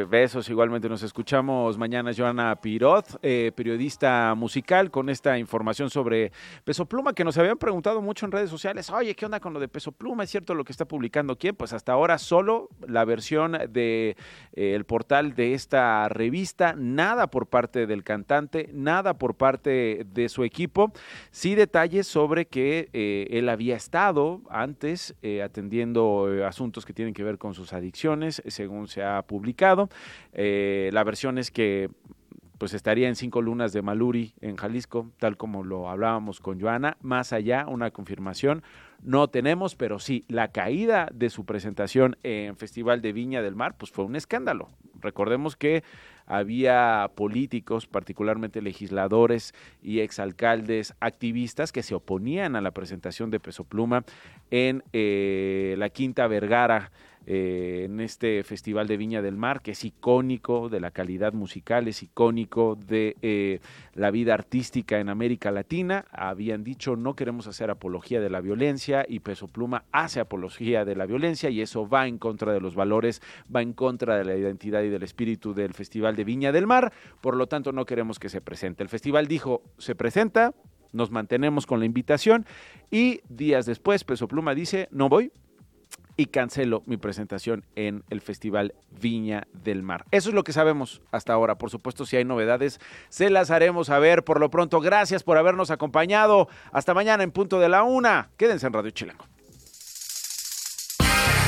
[0.09, 2.11] Besos, igualmente nos escuchamos mañana.
[2.15, 6.31] Joana Piroz, eh, periodista musical, con esta información sobre
[6.63, 8.89] Peso Pluma, que nos habían preguntado mucho en redes sociales.
[8.89, 10.23] Oye, ¿qué onda con lo de Peso Pluma?
[10.23, 11.55] ¿Es cierto lo que está publicando quién?
[11.55, 14.15] Pues hasta ahora solo la versión de
[14.53, 20.29] eh, el portal de esta revista, nada por parte del cantante, nada por parte de
[20.29, 20.91] su equipo.
[21.31, 27.13] Sí detalles sobre que eh, él había estado antes eh, atendiendo eh, asuntos que tienen
[27.13, 29.89] que ver con sus adicciones, según se ha publicado.
[30.33, 31.89] La versión es que
[32.57, 36.95] pues estaría en cinco lunas de Maluri en Jalisco, tal como lo hablábamos con Joana.
[37.01, 38.63] Más allá, una confirmación
[39.01, 43.75] no tenemos, pero sí, la caída de su presentación en Festival de Viña del Mar,
[43.77, 44.69] pues fue un escándalo.
[45.01, 45.83] Recordemos que
[46.25, 53.63] había políticos, particularmente legisladores y exalcaldes, activistas que se oponían a la presentación de Peso
[53.63, 54.03] Pluma
[54.51, 56.91] en eh, la Quinta Vergara
[57.25, 61.87] eh, en este Festival de Viña del Mar, que es icónico de la calidad musical,
[61.87, 63.59] es icónico de eh,
[63.93, 66.05] la vida artística en América Latina.
[66.11, 70.95] Habían dicho no queremos hacer apología de la violencia y Peso Pluma hace apología de
[70.95, 73.21] la violencia y eso va en contra de los valores,
[73.53, 76.91] va en contra de la identidad y del espíritu del Festival de Viña del Mar.
[77.21, 78.83] Por lo tanto, no queremos que se presente.
[78.83, 80.53] El festival dijo se presenta,
[80.91, 82.45] nos mantenemos con la invitación
[82.91, 85.31] y días después Peso Pluma dice no voy,
[86.15, 90.05] y cancelo mi presentación en el Festival Viña del Mar.
[90.11, 91.55] Eso es lo que sabemos hasta ahora.
[91.55, 94.23] Por supuesto, si hay novedades, se las haremos saber.
[94.23, 96.47] Por lo pronto, gracias por habernos acompañado.
[96.71, 98.29] Hasta mañana en punto de la una.
[98.37, 99.25] Quédense en Radio Chilango.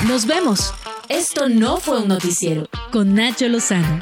[0.07, 0.73] Nos vemos.
[1.09, 3.99] Esto no fue un noticiero con Nacho Lozano.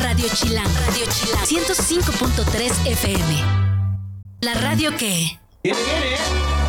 [0.00, 0.70] Radio Chilango.
[0.86, 1.46] Radio Chilango.
[1.46, 3.42] 105.3 FM.
[4.40, 5.38] La radio que...
[5.60, 6.67] Viene, viene.